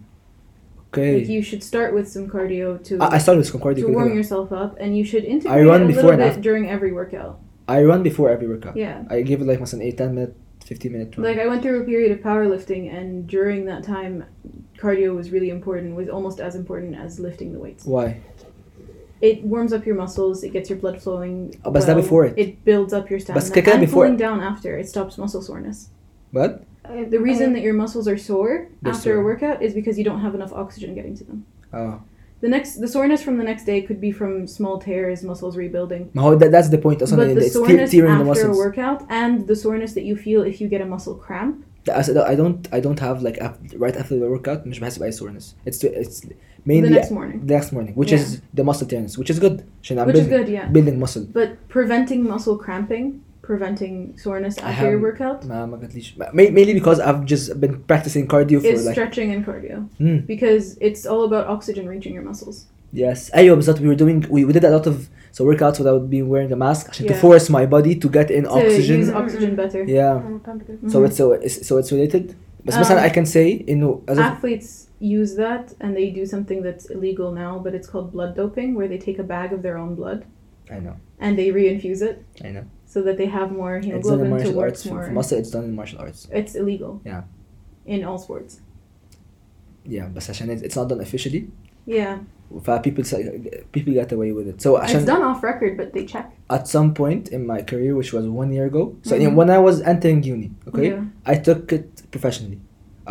[0.93, 1.19] Okay.
[1.19, 3.88] Like you should start with some cardio to I, I started with some cardio to
[3.88, 6.39] warm yourself up and you should integrate I run before after.
[6.39, 7.39] during every workout.
[7.67, 8.78] I run before every workout.
[8.78, 9.04] Yeah.
[9.10, 11.26] I give it like an eight ten 10 minute 15 minute run.
[11.26, 14.24] like I went through a period of powerlifting and during that time
[14.78, 17.86] cardio was really important was almost as important as lifting the weights.
[17.86, 18.22] Why?
[19.23, 20.37] It warms up your muscles.
[20.47, 21.37] It gets your blood flowing.
[21.64, 22.35] Oh, but that before it.
[22.45, 23.51] It builds up your stamina.
[23.55, 24.71] كده كده and before cooling down after.
[24.83, 25.79] It stops muscle soreness.
[26.37, 26.53] what
[27.14, 29.21] The reason that your muscles are sore They're after sore.
[29.23, 31.38] a workout is because you don't have enough oxygen getting to them.
[31.81, 31.95] oh
[32.45, 36.03] The next, the soreness from the next day could be from small tears, muscles rebuilding.
[36.14, 38.31] ما هو that, that's the point اصلا But إن the it's tear- soreness tearing the
[38.31, 41.14] after a muscles workout and the soreness that you feel if you get a muscle
[41.27, 41.55] cramp,
[42.01, 44.99] I said I don't I don't have like af- right after the workout مش بحس
[44.99, 46.17] بأي soreness it's it's
[46.67, 47.38] mainly the next morning.
[47.51, 48.21] the next morning which Yeah.
[48.21, 48.27] is
[48.59, 50.73] the muscle tearness which is good عشان I'm Which is building, good, yeah.
[50.77, 53.07] building muscle But preventing muscle cramping,
[53.49, 57.25] preventing soreness I after your have- workout ما ما جاتليش ma- ma- mainly because I've
[57.35, 59.77] just been practicing cardio for is like stretching and cardio.
[60.03, 60.19] Hmm.
[60.33, 62.57] Because it's all about oxygen reaching your muscles.
[62.95, 64.95] yes أيوة بالظبط we were doing we, we did a lot of
[65.33, 67.21] so workouts without being wearing a mask عشان to Yeah.
[67.25, 69.85] force my body to get in To oxygen use oxygen better.
[69.88, 70.91] yeah أنا فهمت كده.
[70.91, 71.09] so Mhm.
[71.11, 72.33] it's so it's, so it's related
[72.64, 74.88] بس Um, مثلا I can say إنه as of Athletes
[75.21, 78.88] use that and they do something that's illegal now, but it's called blood doping, where
[78.93, 80.21] they take a bag of their own blood
[80.77, 83.95] I know and they reinfuse it I know so that they have more it's done
[83.97, 85.05] in hemoglobin to martial work arts for, more.
[85.07, 86.93] for muscle it's done in martial arts It's illegal.
[87.11, 87.23] Yeah.
[87.95, 88.53] In all sports.
[89.85, 91.43] yeah بس عشان it's, it's not done officially
[91.87, 92.17] Yeah.
[92.64, 93.19] ف people say,
[93.75, 96.27] people get away with it so It's عشان done off record, but they check.
[96.57, 99.35] at some point in my career which was one year ago so Mhm.
[99.38, 101.33] when I was entering uni okay Yeah.
[101.33, 102.61] I took it professionally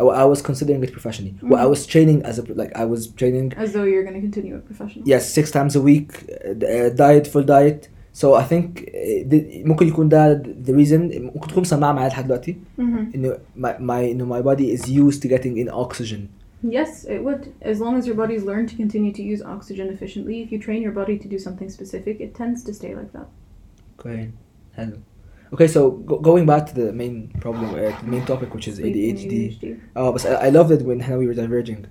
[0.00, 1.70] I, wa- I was considering it professionally well, I Mhm.
[1.74, 4.64] was training as a like I was training As though you're going to continue it
[4.70, 5.06] professionally.
[5.12, 7.80] yes six times a week uh, uh, diet full diet
[8.20, 11.00] so I think uh, the- ممكن يكون ده the reason
[11.34, 15.20] ممكن تكون مسمعة معايا لحد دلوقتي hmm انه my my انه my body is used
[15.22, 16.20] to getting in oxygen
[16.78, 17.42] Yes, it would.
[17.72, 20.80] As long as your body's learned to continue to use oxygen efficiently, if you train
[20.86, 23.28] your body to do something specific, it tends to stay like that.
[23.96, 24.20] Okay,
[24.78, 24.96] hello.
[25.53, 28.79] Okay, so go going back to the main problem, uh, the main topic, which is
[28.79, 29.59] ADHD.
[29.59, 29.79] ADHD.
[29.95, 31.85] Uh, but I, I love that when we were diverging.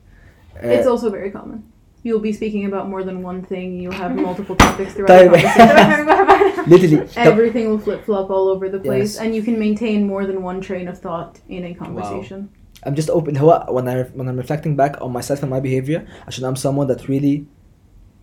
[0.56, 1.70] Uh, it's also very common.
[2.02, 3.80] You'll be speaking about more than one thing.
[3.80, 5.30] You'll have multiple topics throughout.
[6.66, 9.22] Literally, everything will flip flop all over the place, yes.
[9.22, 12.40] and you can maintain more than one train of thought in a conversation.
[12.40, 12.58] Wow.
[12.84, 13.36] I'm just open.
[13.36, 17.06] When I when I'm reflecting back on myself and my behavior, actually, I'm someone that
[17.06, 17.46] really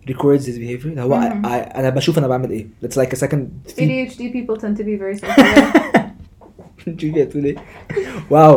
[0.09, 0.99] records his behavior.
[0.99, 1.45] هو I, Mhm.
[1.45, 2.65] I, أنا بشوف أنا بعمل إيه.
[2.83, 3.47] That's like a second.
[3.67, 6.11] feed- ADHD people tend to be very self-aware.
[6.85, 7.55] you get really.
[8.35, 8.53] Wow.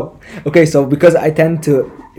[0.48, 1.74] Okay, so because I tend to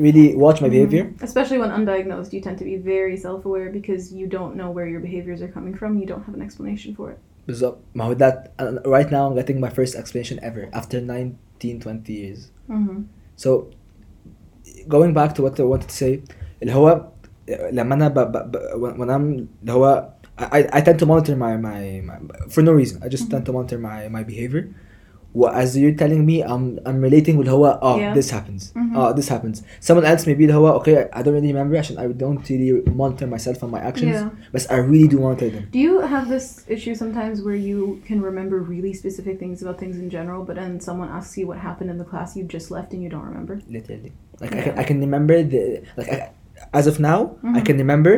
[0.06, 1.04] really watch my behavior.
[1.06, 1.24] Mhm.
[1.30, 5.02] Especially when undiagnosed, you tend to be very self-aware because you don't know where your
[5.08, 5.90] behaviors are coming from.
[6.02, 7.18] You don't have an explanation for it.
[7.48, 7.78] بالظبط.
[7.96, 12.14] ما هو that uh, right now I'm getting my first explanation ever after 19 20
[12.14, 12.40] years.
[12.70, 13.00] Mm-hmm.
[13.36, 13.50] So
[14.88, 16.20] going back to what I wanted to say
[16.62, 17.08] اللي هو
[17.72, 18.58] لما انا ب, ب, ب
[18.98, 22.16] when I'm اللي هو I, I tend to monitor my, my, my
[22.54, 24.64] for no reason I just tend to monitor my, my behavior
[25.40, 28.14] well, as you're telling me I'm I'm relating with هو oh Yeah.
[28.20, 28.96] this happens Mhm.
[29.00, 32.08] oh this happens someone else maybe اللي هو okay I don't really remember عشان I
[32.24, 34.30] don't really monitor myself and my actions Yeah.
[34.54, 38.20] but I really do monitor them Do you have this issue sometimes where you can
[38.30, 41.90] remember really specific things about things in general, but then someone asks you what happened
[41.94, 43.56] in the class you just left and you don't remember?
[43.78, 44.12] literally
[44.42, 44.66] like I, Yeah.
[44.66, 45.64] can, I can remember the
[46.00, 46.20] like I,
[46.78, 47.64] as of now I Mhm.
[47.68, 48.14] can remember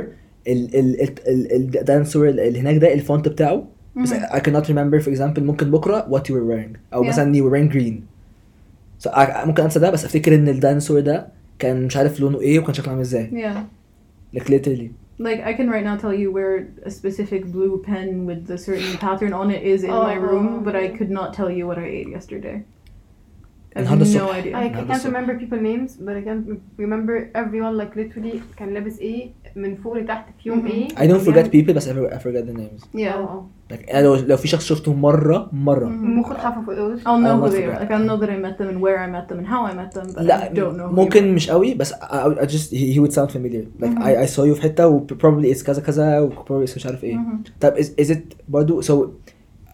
[0.48, 4.16] ال ال ال ال الدانسور اللي هناك ده الفونت بتاعه بس Mhm.
[4.16, 7.08] I cannot remember for example ممكن بكره what you were wearing او Yeah.
[7.08, 7.94] مثلا you were wearing green
[9.08, 11.28] so I, ممكن انسى ده بس افتكر ان الدانسور ده
[11.60, 14.38] كان مش عارف لونه ايه وكان شكله عامل ازاي Yeah.
[14.40, 14.90] like literally
[15.30, 16.56] Like I can right now tell you where
[16.90, 20.26] a specific blue pen with the certain pattern on it is in my Oh.
[20.28, 22.58] room, but I could not tell you what I ate yesterday.
[23.76, 24.36] I have نهار no الصبح.
[24.36, 24.52] idea.
[24.52, 25.12] I, I Another can't song.
[25.14, 26.40] remember people names but I can
[26.78, 30.66] remember everyone like literally كان لابس ايه من فوق لتحت في يوم Mhm.
[30.72, 33.08] ايه I don't forget بيعمل- people بس I forget- I forget the names yeah.
[33.16, 35.90] اه like أنا لو لو في شخص شفته مرة مرة Mhm.
[35.92, 36.98] مخه اتحفر فوق الأوضة.
[36.98, 37.78] I'll know I'll who not they forget.
[37.78, 37.84] are.
[37.84, 39.74] Like I'll know that I met them and where I met them and how I
[39.82, 40.90] met them, but I لا don't know.
[40.92, 43.84] who ممكن they مش قوي بس I, I I just he, he would sound familiar
[43.84, 44.02] like Mhm.
[44.04, 46.86] I, I saw you في حتة و probably it's كذا كذا و probably it's مش
[46.86, 47.04] عارف were.
[47.04, 47.50] ايه Mhm.
[47.62, 48.20] طب is, is it
[48.50, 49.08] برضو so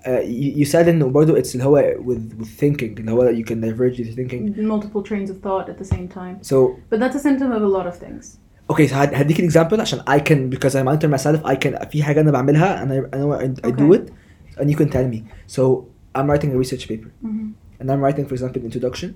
[0.05, 3.45] uh, you, you said انه برضو it's اللي هو with with thinking اللي هو you
[3.45, 6.35] can diverge your thinking Multiple trains of thought at the same time.
[6.41, 6.55] so
[6.91, 8.37] But that's a symptom of a lot of things.
[8.73, 12.03] okay so هد- هديك example عشان I can because I'm enter myself I can في
[12.03, 13.97] حاجة أنا بعملها and I, I know I, I do Okay.
[13.99, 14.11] it
[14.59, 15.19] and you can tell me
[15.55, 15.61] so
[16.15, 17.47] I'm writing a research paper Mhm.
[17.79, 19.09] and I'm writing for example introduction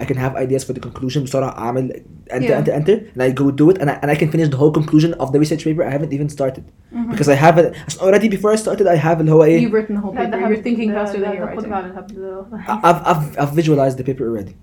[0.00, 2.60] I can have ideas for the conclusion بسرعة أعمل enter Yeah.
[2.60, 4.72] enter enter and I go do it and I, and I can finish the whole
[4.80, 6.62] conclusion of the research paper I haven't even started
[6.92, 7.10] Mhm.
[7.12, 9.72] because I have it عشان already before I started I have اللي هو ايه You've
[9.72, 10.30] written the whole لا paper.
[10.30, 11.56] ده You're هبد- thinking ده- faster ده- than you're ده writing.
[11.58, 12.44] قدرة على الهبد ده.
[12.68, 14.54] I've, I've, I've visualized the paper already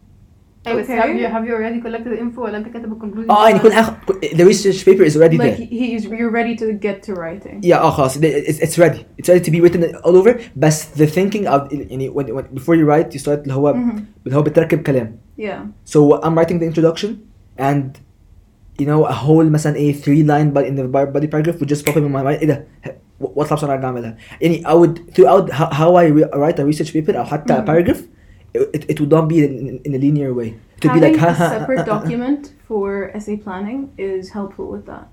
[0.68, 0.90] ايوه بس Okay.
[0.90, 3.74] have you have you already collected the info ولا انت كاتب الكونكلوجن اه يعني كل
[3.74, 7.14] حاجة the research paper is already Like there he is, you're ready to get to
[7.14, 7.62] writing.
[7.70, 11.08] yeah اه خلاص it's, it's ready it's ready to be written all over بس the
[11.08, 14.00] thinking of يعني when, when, before you write you start اللي هو Mhm.
[14.26, 15.92] اللي هو بتركب كلام Yeah.
[15.94, 17.10] so I'm writing the introduction
[17.60, 17.84] and
[18.82, 21.86] you know a whole مثلا ايه three line but in the body paragraph would just
[21.86, 22.66] pop in my mind ايه ده
[23.20, 26.92] واطلع بسرعة ارجع اعملها يعني I would throughout how, how I re- write a research
[26.94, 27.68] paper او حتى a Mhm.
[27.70, 27.98] paragraph
[28.54, 31.20] it, it would not be in, in a linear way it would be Having like
[31.24, 32.00] ha, a ha, separate uh, uh, uh.
[32.00, 35.06] document for essay planning is helpful with that.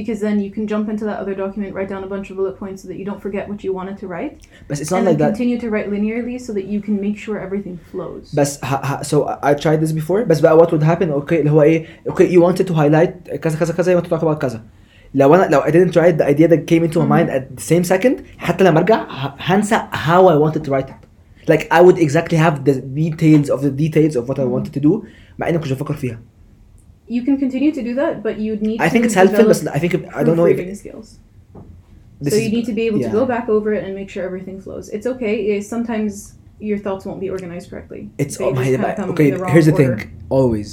[0.00, 2.56] Because then you can jump into that other document, write down a bunch of bullet
[2.62, 4.32] points so that you don't forget what you wanted to write,
[4.68, 6.94] but it's not and like then that continue to write linearly so that you can
[7.06, 8.34] make sure everything flows.
[8.34, 9.16] بس ها, ها, so
[9.50, 12.40] I tried this before بس بقى what would happen okay اللي هو ايه okay you
[12.40, 14.62] wanted to highlight كذا كذا كذا you want to talk about كذا
[15.14, 17.08] لو انا لو I didn't write the idea that came into my Mhm.
[17.08, 20.88] mind at the same second حتى لما ارجع ه- هنسى how I wanted to write
[20.88, 20.97] it
[21.48, 24.52] like I would exactly have the details of the details of what I Mhm.
[24.54, 24.92] wanted to do
[25.38, 26.18] مع اني كنت بفكر فيها
[27.08, 29.64] you can continue to do that, but you'd need I to think it's helpful develop
[29.64, 31.08] but I think I don't know if proofreading skills.
[32.24, 33.08] this so is you need to be able yeah.
[33.08, 34.86] to go back over it and make sure everything flows.
[34.96, 35.34] It's okay.
[35.50, 36.12] eh, sometimes
[36.70, 38.02] your thoughts won't be organized correctly.
[38.22, 39.96] it's They oh my just kinda come okay in the wrong here's the order.
[39.98, 40.68] thing always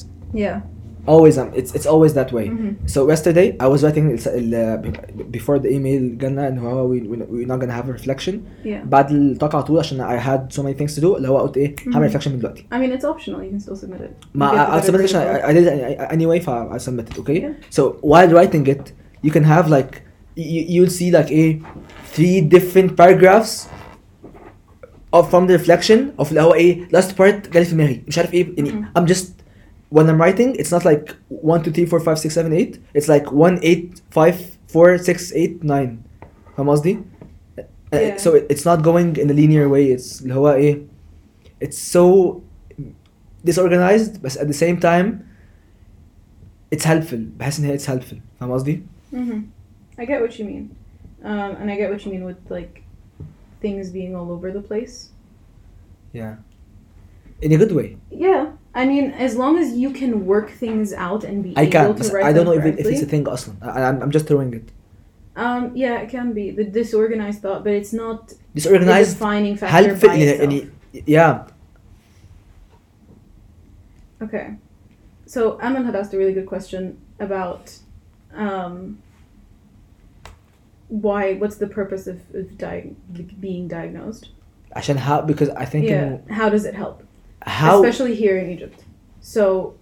[0.45, 0.57] Yeah.
[1.07, 2.71] always um, it's it's always that way Mhm.
[2.93, 4.93] So yesterday I was writing ال- ال-
[5.38, 8.34] before the email جالنا ان هو we we- we're not gonna have a reflection
[8.65, 8.86] Yeah.
[8.86, 11.57] بعد الطاقة على طول عشان I had so many things to do اللي هو قلت
[11.57, 12.13] ايه هعمل Mhm.
[12.13, 13.39] reflection من دلوقتي I mean, it's optional.
[13.39, 14.25] You can still submit it.
[14.25, 16.12] You ما get the I'll better submit it grade عشان for I, I did it
[16.15, 17.77] anyway ف I submit it okay Yeah.
[17.77, 17.81] so
[18.12, 18.84] while writing it
[19.25, 19.91] you can have like
[20.38, 21.45] you, you'll see like a
[22.15, 23.51] three different paragraphs
[25.17, 28.34] of from the reflection of اللي هو ايه last part جالي في دماغي مش عارف
[28.34, 28.99] ايه يعني Mhm.
[28.99, 29.25] I'm just
[29.95, 33.07] when I'm writing it's not like 1 2 3 4 5 6 7 8 it's
[33.10, 35.97] like 1 8 5 4 6 8 9
[36.57, 36.97] فاهم قصدي؟
[37.93, 38.17] Uh, Yeah.
[38.17, 40.81] so it, it's not going in a linear way it's اللي هو ايه
[41.63, 42.36] it's so
[43.45, 45.07] disorganized بس at the same time
[46.75, 48.81] it's helpful بحس ان هي it's helpful فاهم قصدي؟
[49.13, 49.41] hmm
[49.99, 50.65] I get what you mean,
[51.23, 52.81] um, and I get what you mean with like
[53.62, 54.95] things being all over the place.
[56.13, 56.36] yeah
[57.45, 57.89] in a good way
[58.27, 58.43] Yeah,
[58.75, 61.88] I mean, as long as you can work things out and be I able can
[61.95, 62.93] to بس write I don't them know if, it, if correctly.
[62.93, 64.67] it's a thing اصلا I, I'm, I'm just throwing it
[65.45, 69.75] Um, yeah, it can be the disorganized thought, but it's not the disorganized defining factor
[69.77, 70.51] helpful by يعني itself.
[70.51, 70.69] يعني
[71.07, 71.34] yeah
[74.21, 74.47] Okay.
[75.25, 76.81] So Aman had asked a really good question
[77.27, 77.63] about
[78.36, 78.75] um,
[80.89, 82.91] why, what's the purpose of, of di-
[83.39, 84.29] being diagnosed?
[84.75, 85.91] عشان how because I think Yeah.
[85.91, 87.03] إنه How does it help?
[87.46, 88.85] How Especially here in Egypt.
[89.20, 89.76] So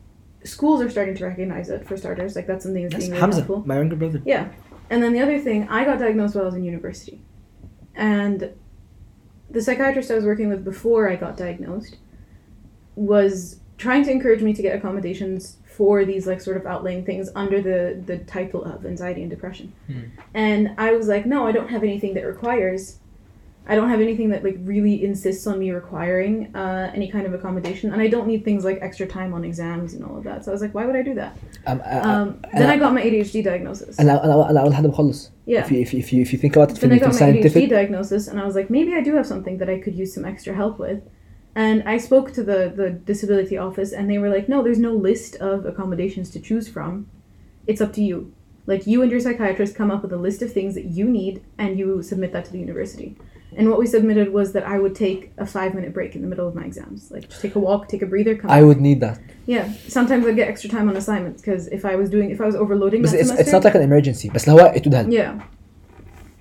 [0.45, 2.37] schools are starting to recognize it for starters.
[2.37, 3.67] Like that's something that's being really Hamza helpful.
[3.67, 4.49] my younger brother Yeah.
[4.91, 7.21] And then the other thing, I got diagnosed while I was in university.
[7.95, 8.53] And
[9.51, 11.97] the psychiatrist I was working with before I got diagnosed
[12.97, 17.29] was trying to encourage me to get accommodations for these like sort of outlaying things
[17.35, 19.73] under the the title of anxiety and depression.
[19.87, 20.01] Hmm.
[20.35, 22.99] And I was like, no, I don't have anything that requires
[23.72, 27.34] I don't have anything that like really insists on me requiring uh, any kind of
[27.36, 30.44] accommodation, and I don't need things like extra time on exams and all of that.
[30.44, 31.32] So I was like, why would I do that?
[31.68, 32.28] um, uh, Um,
[32.60, 34.00] then I got my ADHD diagnosis.
[34.00, 35.64] انا انا انا اول حد بخلص Yeah.
[35.64, 37.12] if you, if you, if you, if you think about it Then I from, from
[37.12, 39.70] got my ADHD scientific diagnosis, and I was like, maybe I do have something that
[39.70, 41.00] I could use some extra help with.
[41.66, 44.94] And I spoke to the, the disability office, and they were like, no, there's no
[45.10, 46.92] list of accommodations to choose from.
[47.70, 48.18] It's up to you.
[48.72, 51.36] Like, you and your psychiatrist come up with a list of things that you need,
[51.64, 53.10] and you submit that to the university.
[53.58, 56.28] And what we submitted was that I would take a five minute break in the
[56.28, 57.00] middle of my exams.
[57.14, 58.68] Like, just take a walk, take a breather, come I back.
[58.68, 59.18] would need that
[59.56, 59.66] Yeah.
[59.98, 62.58] Sometimes I'd get extra time on assignments, because if I was doing, if I was
[62.64, 63.42] overloading but that it's, semester.
[63.44, 65.34] it's not like an emergency بس اللي هو it would help Yeah.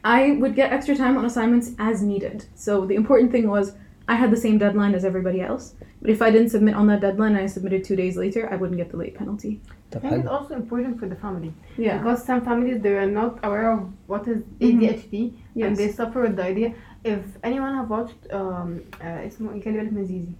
[0.04, 2.38] I would get extra time on assignments as needed.
[2.54, 3.66] So the important thing was
[4.12, 5.64] I had the same deadline as everybody else.
[6.00, 8.56] But if I didn't submit on that deadline and I submitted two days later, I
[8.60, 9.52] wouldn't get the late penalty.
[9.92, 11.50] طب I think it's حلو also important for the family
[11.86, 11.96] Yeah.
[11.98, 13.80] because some families they are not aware of
[14.12, 15.78] what is ADHD and Yes.
[15.80, 16.68] they suffer with the idea.
[17.05, 20.31] If anyone have watched um, uh, اسمه إيه خلي بالك من زيزي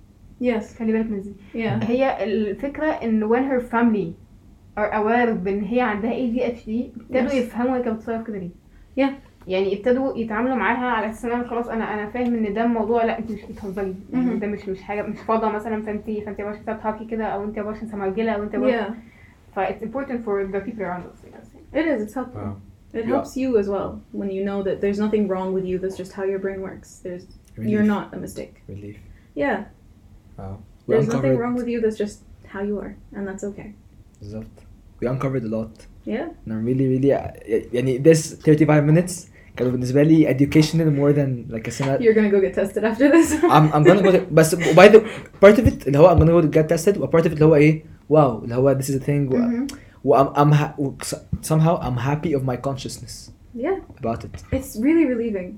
[0.41, 0.77] Yes.
[0.79, 1.83] خلي بالك من زيزي Yeah.
[1.89, 4.13] هي الفكرة إن when her family
[4.79, 7.33] are aware بان هي عندها ADHD ابتدوا Yes.
[7.33, 8.49] يفهموا هي كانت بتتصرف كده ليه
[8.99, 9.11] Yeah.
[9.47, 13.03] يعني ابتدوا يتعاملوا معاها على أساس إن أنا خلاص أنا أنا فاهم إن ده الموضوع
[13.05, 14.35] لا أنت مش بتهزري يعني.
[14.39, 17.57] ده مش مش حاجة مش فاضه مثلا فانت فأنت يا باشا بتضحكي كده أو أنت
[17.57, 18.93] يا باشا سمرجله أو أنت يا باشا Yeah.
[19.55, 21.77] ف it's important for the people around us guess.
[21.79, 22.01] It is.
[22.05, 22.41] It's helpful.
[22.41, 22.72] Wow.
[22.92, 23.10] It Yeah.
[23.14, 23.90] helps you as well
[24.20, 25.76] when you know that there's nothing wrong with you.
[25.82, 26.88] That's just how your brain works.
[27.04, 27.24] There's
[27.72, 27.94] you're Relief.
[27.94, 28.54] not a mistake.
[28.74, 28.96] Relief.
[29.44, 29.58] Yeah.
[30.38, 30.54] Wow.
[30.86, 31.78] We There's nothing uncovered wrong with you.
[31.84, 32.16] That's just
[32.52, 33.68] how you are, and that's okay.
[34.20, 34.54] بالظبط.
[35.00, 35.74] We uncovered a lot.
[36.06, 36.28] Yeah.
[36.46, 37.10] And I'm really really
[37.72, 42.30] يعني this 35 minutes كانوا بالنسبة لي educational more than like a سنة You're gonna
[42.30, 43.32] go get tested after this.
[43.44, 45.00] I'm I'm gonna go to, بس by the
[45.44, 47.32] part of it اللي هو I'm gonna go to get tested و part of it
[47.32, 49.74] اللي هو ايه واو اللي هو this is a thing و, Mhm.
[50.04, 50.84] و I'm, I'm ha- و
[51.50, 53.14] somehow I'm happy of my consciousness
[53.64, 53.78] Yeah.
[54.02, 54.34] about it.
[54.58, 55.50] It's really relieving.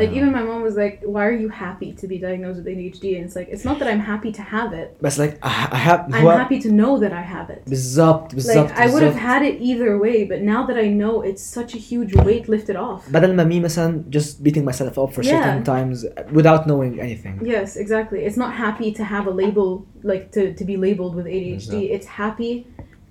[0.00, 0.18] Like Yeah.
[0.18, 3.22] even my mom was like, "Why are you happy to be diagnosed with ADHD?" And
[3.26, 4.88] it's like, it's not that I'm happy to have it.
[5.02, 7.62] بس like I, I have I'm هو happy to know that I have it.
[7.70, 9.28] بالظبط بالظبط Like I would have بالظبط.
[9.30, 12.76] had it either way, but now that I know, it's such a huge weight lifted
[12.76, 13.10] off.
[13.12, 15.30] بدل ما me مثلا just beating myself up for Yeah.
[15.30, 15.96] certain times
[16.38, 17.34] without knowing anything.
[17.54, 18.18] Yes, exactly.
[18.26, 19.68] It's not happy to have a label,
[20.12, 21.54] like to, to be labeled with ADHD.
[21.54, 21.84] Exactly.
[21.96, 22.52] It's happy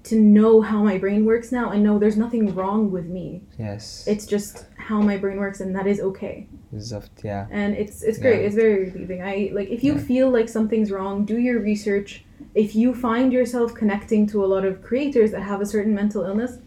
[0.08, 3.42] to know how my brain works now and know there's nothing wrong with me.
[3.58, 4.06] Yes.
[4.06, 6.46] It's just how my brain works and that is okay.
[6.72, 7.28] Exactly.
[7.30, 7.46] Yeah.
[7.50, 8.40] And it's it's great.
[8.40, 8.46] Yeah.
[8.46, 9.22] It's very relieving.
[9.22, 10.00] I like if you yeah.
[10.00, 12.24] feel like something's wrong, do your research.
[12.54, 16.24] If you find yourself connecting to a lot of creators that have a certain mental
[16.24, 16.58] illness,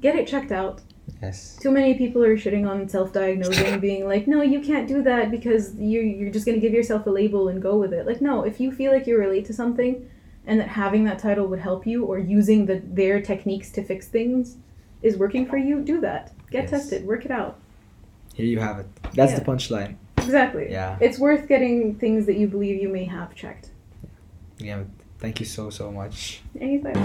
[0.00, 0.82] get it checked out.
[1.22, 1.56] Yes.
[1.60, 5.74] Too many people are shitting on self-diagnosing, being like, "No, you can't do that because
[5.76, 8.44] you you're just gonna give yourself a label and go with it." Like, no.
[8.44, 10.08] If you feel like you relate to something,
[10.50, 14.08] and that having that title would help you, or using the their techniques to fix
[14.08, 14.56] things
[15.00, 16.32] is working for you, do that.
[16.50, 16.70] Get Yes.
[16.72, 17.56] tested, work it out.
[18.34, 18.86] Here you have it.
[19.14, 19.94] That's the punchline.
[20.18, 20.66] Exactly.
[20.68, 20.98] Yeah.
[21.00, 23.70] It's worth getting things that you believe you may have checked.
[24.58, 24.82] Yeah.
[25.20, 26.42] Thank you so so much.
[26.60, 26.96] Anything.